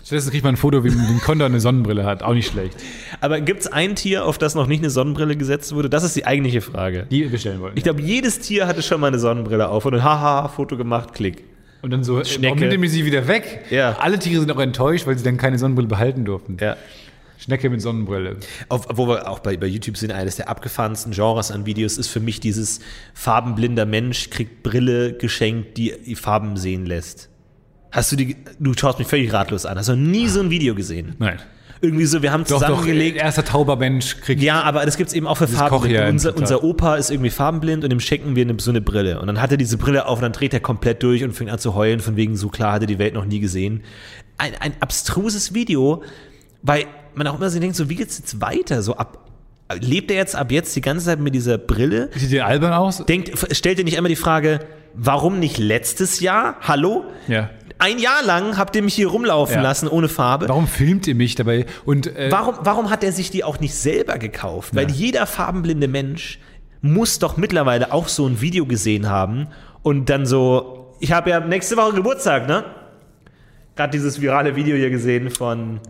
[0.07, 2.23] Stattdessen kriegt man ein Foto, wie ein Kondor eine Sonnenbrille hat.
[2.23, 2.77] Auch nicht schlecht.
[3.21, 5.91] Aber gibt es ein Tier, auf das noch nicht eine Sonnenbrille gesetzt wurde?
[5.91, 7.09] Das ist die eigentliche Frage.
[7.11, 7.77] Die wir bestellen wollten.
[7.77, 11.13] Ich glaube, jedes Tier hatte schon mal eine Sonnenbrille auf und ein Haha, Foto gemacht,
[11.13, 11.43] Klick.
[11.83, 12.55] Und dann so, Schnecke.
[12.55, 13.65] warum nimmt ihr sie wieder weg?
[13.71, 13.97] Ja.
[13.99, 16.57] Alle Tiere sind auch enttäuscht, weil sie dann keine Sonnenbrille behalten durften.
[16.61, 16.77] Ja.
[17.39, 18.37] Schnecke mit Sonnenbrille.
[18.69, 22.07] Auf, wo wir auch bei, bei YouTube sind, eines der abgefahrensten Genres an Videos ist
[22.07, 22.79] für mich dieses
[23.13, 27.29] farbenblinder Mensch kriegt Brille geschenkt, die Farben sehen lässt.
[27.91, 29.79] Hast du die, du schaust mich völlig ratlos an.
[29.79, 31.15] Hast du noch nie so ein Video gesehen?
[31.19, 31.39] Nein.
[31.83, 33.19] Irgendwie so, wir haben Doch, doch, zusammengelegt.
[33.19, 34.43] erster tauber Mensch kriegt.
[34.43, 36.09] Ja, aber das gibt's eben auch für Farbenblind.
[36.09, 39.21] Unser, unser Opa ist irgendwie farbenblind und dem schenken wir eine, so eine Brille.
[39.21, 41.51] Und dann hat er diese Brille auf und dann dreht er komplett durch und fängt
[41.51, 43.83] an zu heulen, von wegen so klar hat er die Welt noch nie gesehen.
[44.39, 46.03] Ein, ein abstruses Video,
[46.63, 48.83] weil man auch immer so denkt, so wie geht's jetzt weiter?
[48.83, 49.26] So ab,
[49.81, 52.11] lebt er jetzt ab jetzt die ganze Zeit mit dieser Brille?
[52.15, 53.05] Sieht der albern aus?
[53.07, 54.61] Denkt, stellt ihr nicht immer die Frage,
[54.95, 56.57] warum nicht letztes Jahr?
[56.63, 57.05] Hallo?
[57.29, 57.51] Ja.
[57.79, 59.63] Ein Jahr lang habt ihr mich hier rumlaufen Ja.
[59.63, 60.49] lassen ohne Farbe.
[60.49, 61.67] Warum filmt ihr mich dabei?
[61.85, 64.75] Und äh, Warum, warum hat er sich die auch nicht selber gekauft?
[64.75, 66.39] Weil jeder farbenblinde Mensch
[66.81, 69.49] muss doch mittlerweile auch so ein Video gesehen haben
[69.83, 72.65] und dann so, ich habe ja nächste Woche Geburtstag, ne?
[73.75, 75.81] Gerade dieses virale Video hier gesehen von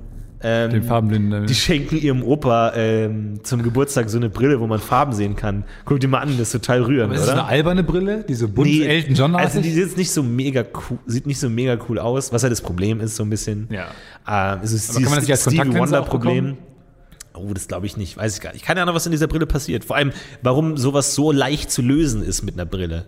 [0.43, 1.47] ähm, den Farbenblinden.
[1.47, 5.65] die schenken ihrem Opa ähm, zum Geburtstag so eine Brille, wo man Farben sehen kann.
[5.85, 7.43] Guck dir mal an, das ist total rührend, ist das oder?
[7.43, 8.25] eine alberne Brille?
[8.29, 11.79] Diese bunt Elton John also die sieht nicht so mega cool, sieht nicht so mega
[11.89, 13.69] cool aus, was ja das Problem ist, so ein bisschen.
[13.71, 13.87] Ja.
[14.29, 16.59] Ähm, es ist Aber kann man das nicht als Stevie Wonder Problem.
[17.35, 18.17] Oh, das glaube ich nicht.
[18.17, 18.65] Weiß ich gar nicht.
[18.65, 19.85] Keine Ahnung, was in dieser Brille passiert.
[19.85, 20.13] Vor allem,
[20.43, 23.07] warum sowas so leicht zu lösen ist mit einer Brille.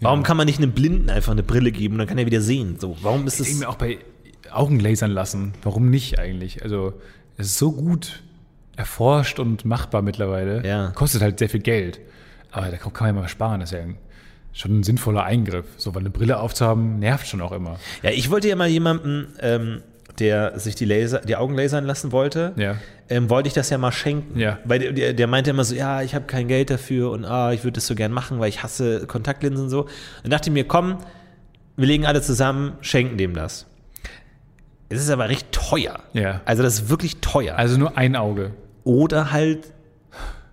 [0.00, 2.40] Warum kann man nicht einem Blinden einfach eine Brille geben und dann kann er wieder
[2.40, 2.76] sehen?
[2.80, 3.98] So, warum ist Ich denke mir auch bei
[4.56, 5.52] Augen lasern lassen.
[5.62, 6.62] Warum nicht eigentlich?
[6.62, 6.94] Also,
[7.36, 8.22] es ist so gut
[8.76, 10.66] erforscht und machbar mittlerweile.
[10.66, 10.88] Ja.
[10.94, 12.00] Kostet halt sehr viel Geld.
[12.50, 13.60] Aber da kann man ja mal sparen.
[13.60, 13.96] Das ist ja ein,
[14.52, 15.66] schon ein sinnvoller Eingriff.
[15.76, 17.78] So, weil eine Brille aufzuhaben, nervt schon auch immer.
[18.02, 19.82] Ja, ich wollte ja mal jemanden, ähm,
[20.18, 22.76] der sich die, Laser, die Augen lasern lassen wollte, Ja.
[23.08, 24.38] ähm, wollte ich das ja mal schenken.
[24.38, 24.58] Ja.
[24.64, 27.52] Weil der, der, der meinte immer so, ja, ich habe kein Geld dafür und ah,
[27.52, 29.86] ich würde das so gern machen, weil ich hasse Kontaktlinsen und so.
[30.22, 30.98] Und dachte mir, komm,
[31.76, 33.66] wir legen alle zusammen, schenken dem das.
[34.92, 36.00] Es ist aber recht teuer.
[36.12, 36.40] Ja.
[36.44, 37.56] Also das ist wirklich teuer.
[37.56, 38.52] Also nur ein Auge.
[38.84, 39.72] Oder halt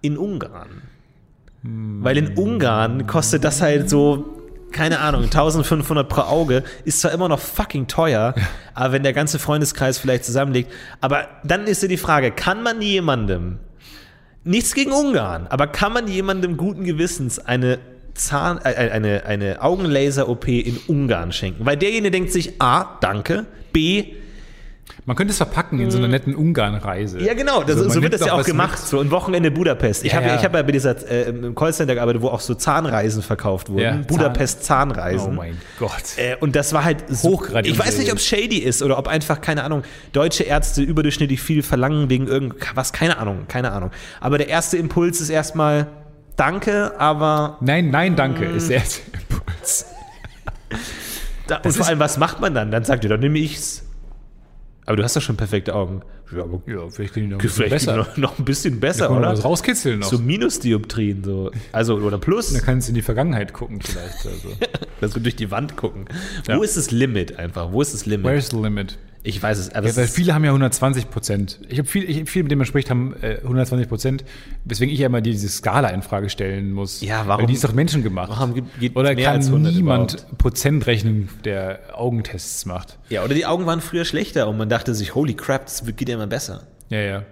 [0.01, 0.81] in Ungarn.
[1.61, 4.37] Weil in Ungarn kostet das halt so,
[4.71, 8.33] keine Ahnung, 1500 pro Auge, ist zwar immer noch fucking teuer,
[8.73, 10.71] aber wenn der ganze Freundeskreis vielleicht zusammenlegt,
[11.01, 13.59] aber dann ist ja die Frage, kann man jemandem,
[14.45, 17.79] nichts gegen Ungarn, aber kann man jemandem guten Gewissens eine
[18.13, 21.65] Zahn, äh, eine, eine Augenlaser-OP in Ungarn schenken?
[21.65, 24.13] Weil derjenige denkt sich, A, danke, B,
[25.05, 27.19] Man könnte es verpacken in so einer netten Ungarn-Reise.
[27.21, 28.79] Ja, genau, das, So, so, wird das ja auch gemacht.
[28.79, 28.87] mit.
[28.87, 30.03] So ein Wochenende Budapest.
[30.03, 30.35] Ich Ja, habe ja.
[30.41, 33.81] hab ja bei dieser äh, im Callcenter gearbeitet, wo auch so Zahnreisen verkauft wurden.
[33.81, 35.35] Ja, Budapest Oh Zahnreisen.
[35.35, 35.91] mein Gott.
[36.17, 38.97] Äh, und das war halt so, Hochgradig Ich weiß nicht, ob es shady ist oder
[38.97, 43.91] ob einfach, keine Ahnung, deutsche Ärzte überdurchschnittlich viel verlangen wegen irgendwas, keine Ahnung, keine Ahnung.
[44.21, 45.87] Aber der erste Impuls ist erstmal
[46.35, 48.55] Danke, aber Nein, nein, danke, Hm.
[48.57, 49.85] ist der erste Impuls.
[51.47, 52.71] da, und vor allem, was macht man dann?
[52.71, 53.83] Dann sagt ihr, dann nehme ich's.
[54.85, 56.01] Aber du hast doch schon perfekte Augen.
[56.35, 57.95] Ja, aber Ja, vielleicht können die noch ein bisschen besser.
[57.97, 59.39] noch, noch ein bisschen besser, man oder?
[59.39, 60.07] rauskitzeln noch.
[60.09, 61.51] So Minusdioptrien, so.
[61.71, 62.53] Also, oder Plus.
[62.53, 64.25] Dann kannst du in die Vergangenheit gucken vielleicht.
[64.25, 64.49] Also.
[65.01, 66.05] Dass wir durch die Wand gucken.
[66.47, 66.57] Ja.
[66.57, 67.71] Wo ist das Limit einfach?
[67.71, 68.25] Wo ist das Limit?
[68.25, 68.97] Where's the limit?
[69.23, 69.75] Ich weiß es.
[69.75, 71.59] Aber Ja, es viele haben ja 120 Prozent.
[71.67, 74.23] Ich habe viel, ich, viele, mit denen man spricht, haben äh, 120 Prozent.
[74.65, 77.01] Weswegen ich ja immer diese Skala in Frage stellen muss.
[77.01, 78.29] Ja, warum- Weil die ist doch menschengemacht.
[78.29, 80.37] warum gibt- geht Oder kann als 100 niemand überhaupt?
[80.37, 82.97] Prozent rechnen, der Augentests macht?
[83.09, 86.07] ja, oder die Augen waren früher schlechter und man dachte sich, holy crap, das geht
[86.09, 86.63] ja immer besser.
[86.89, 87.23] Ja, ja.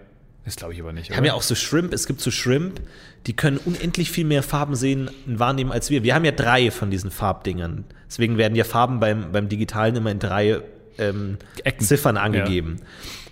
[0.46, 1.10] Das glaube ich aber nicht.
[1.10, 2.80] Wir haben ja auch so Shrimp, es gibt so Shrimp,
[3.28, 6.04] die können unendlich viel mehr Farben sehen und wahrnehmen als wir.
[6.04, 7.84] Wir haben ja drei von diesen Farbdingern.
[8.08, 10.62] Deswegen werden ja Farben beim, beim Digitalen immer in drei
[10.98, 11.38] ähm.
[11.80, 12.78] Ziffern angegeben,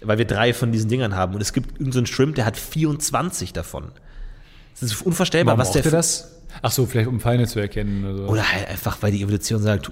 [0.02, 1.34] weil wir drei von diesen Dingern haben.
[1.34, 3.92] Und es gibt irgendeinen so Shrimp, der hat 24 davon.
[4.74, 6.32] Das ist unvorstellbar, Warum was der das?
[6.62, 8.24] Ach so, vielleicht um Feinde zu erkennen oder so.
[8.28, 9.92] Oder halt einfach, weil die Evolution sagt,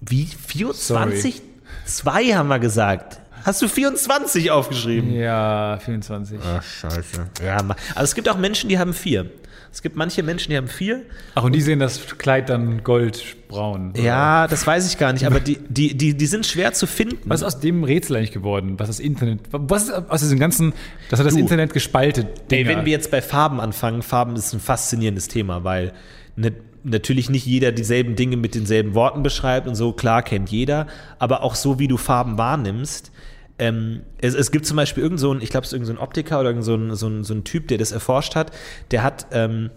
[0.00, 1.42] wie 24?
[1.86, 3.20] Zwei haben wir gesagt.
[3.44, 5.12] Hast du 24 aufgeschrieben?
[5.12, 6.40] ja, 24.
[6.42, 7.26] Ach, scheiße.
[7.44, 9.30] Ja, also es gibt auch Menschen, die haben vier.
[9.74, 11.02] Es gibt manche Menschen, die haben vier.
[11.34, 13.90] Ach, und die sehen das Kleid dann goldbraun.
[13.90, 14.00] oder?
[14.00, 17.18] Ja, das weiß ich gar nicht, aber die, die, die, die sind schwer zu finden.
[17.24, 18.78] Was ist aus dem Rätsel eigentlich geworden?
[18.78, 20.74] Was das Internet, was ist aus diesem ganzen,
[21.10, 21.40] das hat das Du.
[21.40, 22.28] Internet gespaltet.
[22.52, 25.92] Ey, wenn wir jetzt bei Farben anfangen, Farben ist ein faszinierendes Thema, weil
[26.36, 26.52] ne,
[26.84, 30.86] natürlich nicht jeder dieselben Dinge mit denselben Worten beschreibt und so, klar kennt jeder,
[31.18, 33.10] aber auch so, wie du Farben wahrnimmst.
[33.58, 35.98] Ähm, es, es gibt zum Beispiel irgend so ich glaube, es ist irgend so ein
[35.98, 38.52] Optiker oder irgend so ein, so, ein, so ein Typ, der das erforscht hat,
[38.90, 39.70] der hat ähm,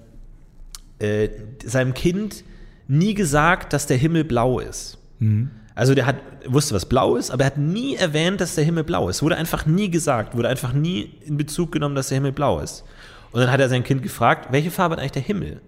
[1.00, 1.30] äh,
[1.64, 2.44] seinem Kind
[2.88, 4.98] nie gesagt, dass der Himmel blau ist.
[5.76, 6.16] Also der hat,
[6.46, 9.22] wusste, was blau ist, aber er hat nie erwähnt, dass der Himmel blau ist.
[9.22, 12.84] Wurde einfach nie gesagt, wurde einfach nie in Bezug genommen, dass der Himmel blau ist.
[13.32, 15.62] Und dann hat er sein Kind gefragt, welche Farbe hat eigentlich der Himmel?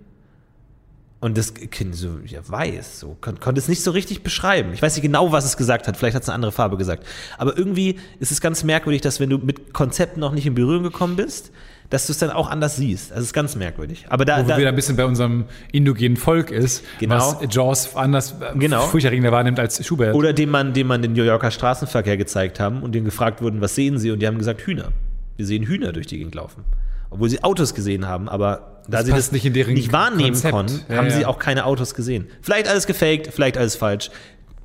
[1.22, 4.72] Und das Kind so, ja, weiß, so, kon konnte es nicht so richtig beschreiben.
[4.74, 7.06] Ich weiß nicht genau, was es gesagt hat, vielleicht hat es eine andere Farbe gesagt.
[7.38, 10.84] Aber irgendwie ist es ganz merkwürdig, dass wenn du mit Konzepten noch nicht in Berührung
[10.84, 11.52] gekommen bist,
[11.90, 13.12] dass du es dann auch anders siehst.
[13.12, 14.06] Also es ist ganz merkwürdig.
[14.10, 17.16] Aber da, wo da wieder ein bisschen bei unserem indogenen Volk ist, Genau.
[17.18, 18.84] was Jaws anders äh, Genau.
[18.84, 20.16] furchterregender wahrnimmt als Schubert.
[20.16, 23.60] Oder dem man, dem man den New Yorker Straßenverkehr gezeigt haben und denen gefragt wurden,
[23.60, 24.12] was sehen sie?
[24.12, 24.90] Und die haben gesagt, Hühner.
[25.36, 26.64] Wir sehen Hühner durch die Gegend laufen.
[27.10, 30.32] Obwohl sie Autos gesehen haben, aber da Das sie das nicht in deren nicht wahrnehmen
[30.32, 30.54] Konzept.
[30.54, 31.18] konnten, Ja, haben ja.
[31.18, 32.28] sie auch keine Autos gesehen.
[32.42, 34.10] Vielleicht alles gefaked, vielleicht alles falsch.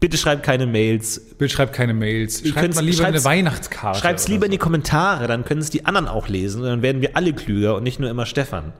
[0.01, 1.19] Bitte schreibt keine Mails.
[1.39, 2.43] Bild schreibt keine Mails.
[2.43, 3.99] Ihr Schreibt mal lieber eine Weihnachtskarte.
[4.01, 4.57] Schreibt es lieber in so.
[4.57, 7.77] die Kommentare, dann können es die anderen auch lesen und dann werden wir alle klüger
[7.77, 8.73] und nicht nur immer Stefan.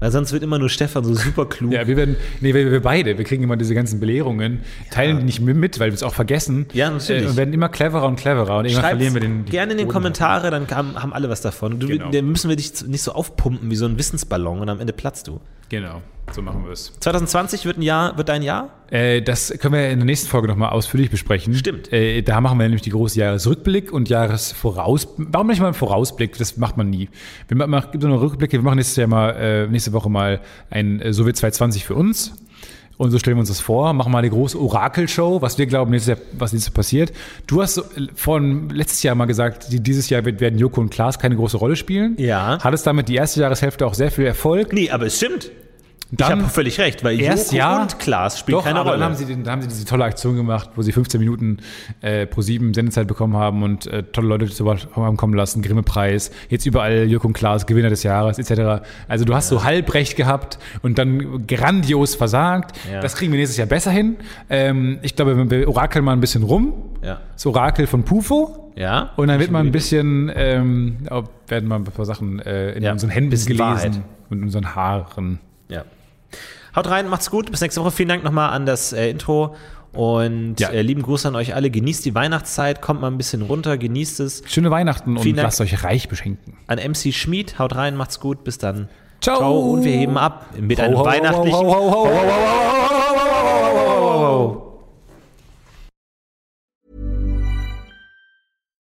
[0.00, 1.72] Weil sonst wird immer nur Stefan so super klug.
[1.72, 5.24] Ja, wir werden, nee, wir, wir beide, wir kriegen immer diese ganzen Belehrungen, teilen die
[5.24, 6.66] nicht mit, weil wir es auch vergessen.
[6.72, 7.24] Ja, natürlich.
[7.24, 9.44] Äh, Und werden immer cleverer und cleverer und irgendwann verlieren wir den.
[9.44, 9.88] gerne in den.
[9.88, 11.78] Kommentare, dann haben, haben alle was davon.
[11.78, 12.10] Du, Genau.
[12.10, 15.28] Dann müssen wir dich nicht so aufpumpen wie so ein Wissensballon und am Ende platzt
[15.28, 15.40] du.
[15.70, 16.02] Genau,
[16.32, 16.92] so machen wir es.
[16.98, 18.70] 2020 wird ein Jahr, wird dein Jahr?
[18.90, 21.54] Äh, das können wir in der nächsten Folge nochmal ausführlich besprechen.
[21.54, 21.92] Stimmt.
[21.92, 25.06] Äh, da machen wir nämlich die große Jahresrückblick und Jahresvoraus.
[25.16, 26.36] Warum nicht mal einen Vorausblick?
[26.38, 27.08] Das macht man nie.
[27.46, 28.58] Wir machen, gibt so eine Rückblicke.
[28.58, 30.40] Wir machen nächstes Jahr mal, äh, nächste Woche mal
[30.70, 32.34] ein äh, So wird 2020 für uns.
[33.00, 35.90] Und so stellen wir uns das vor, machen mal die große Orakelshow, was wir glauben,
[35.90, 37.12] nächstes Jahr, was nächstes Jahr passiert.
[37.46, 41.18] Du hast äh, von letztes Jahr mal gesagt, die, dieses Jahr werden Joko und Klaas
[41.18, 42.14] keine große Rolle spielen.
[42.18, 42.58] Ja.
[42.60, 44.74] Hattest damit die erste Jahreshälfte auch sehr viel Erfolg.
[44.74, 45.50] Nee, aber es stimmt.
[46.12, 47.82] Dann- ich habe völlig recht, weil Erst Joko ja.
[47.82, 48.98] und Klaas spielen Doch, keine Rolle.
[48.98, 51.58] dann haben, sie, dann haben sie diese tolle Aktion gemacht, wo sie 15 Minuten
[52.00, 56.30] äh, pro 7 Sendezeit bekommen haben und äh, tolle Leute zu haben kommen lassen, Grimme-Preis,
[56.48, 58.82] jetzt überall Jürgen und Klaas, Gewinner des Jahres etc.
[59.08, 62.76] Also du hast so halbrecht gehabt und dann grandios versagt.
[62.92, 63.00] Ja.
[63.00, 64.16] Das kriegen wir nächstes Jahr besser hin.
[64.48, 66.72] Ähm, ich glaube, wir orakeln mal ein bisschen rum.
[67.02, 67.20] ja.
[67.34, 68.72] Das Orakel von Pufo.
[68.76, 69.10] Ja.
[69.16, 70.96] Und dann wird man ein bisschen, ähm,
[71.48, 73.92] werden mal ein paar Sachen äh, in Ja, unseren Händen gelesen Wahrheit.
[74.28, 75.38] und unseren Haaren.
[75.68, 75.84] ja.
[76.76, 77.50] Haut rein, macht's gut.
[77.50, 77.90] Bis nächste Woche.
[77.90, 79.56] Vielen Dank nochmal an das äh, Intro.
[79.92, 80.68] Und Ja.
[80.68, 81.68] äh, lieben Gruß an euch alle.
[81.70, 84.42] Genießt die Weihnachtszeit, kommt mal ein bisschen runter, genießt es.
[84.46, 85.46] Schöne Weihnachten und Vielen Dank.
[85.46, 86.56] lasst euch reich beschenken.
[86.68, 88.44] An MC Schmid, haut rein, macht's gut.
[88.44, 88.88] Bis dann.
[89.20, 89.72] Ciao.
[89.72, 91.60] Und wir heben ab mit einem Ho, ho, ho, weihnachtlichen.
[91.66, 92.06] ho.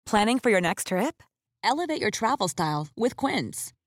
[0.05, 1.23] Planning for your next trip?
[1.63, 3.71] Elevate your travel style with Quince.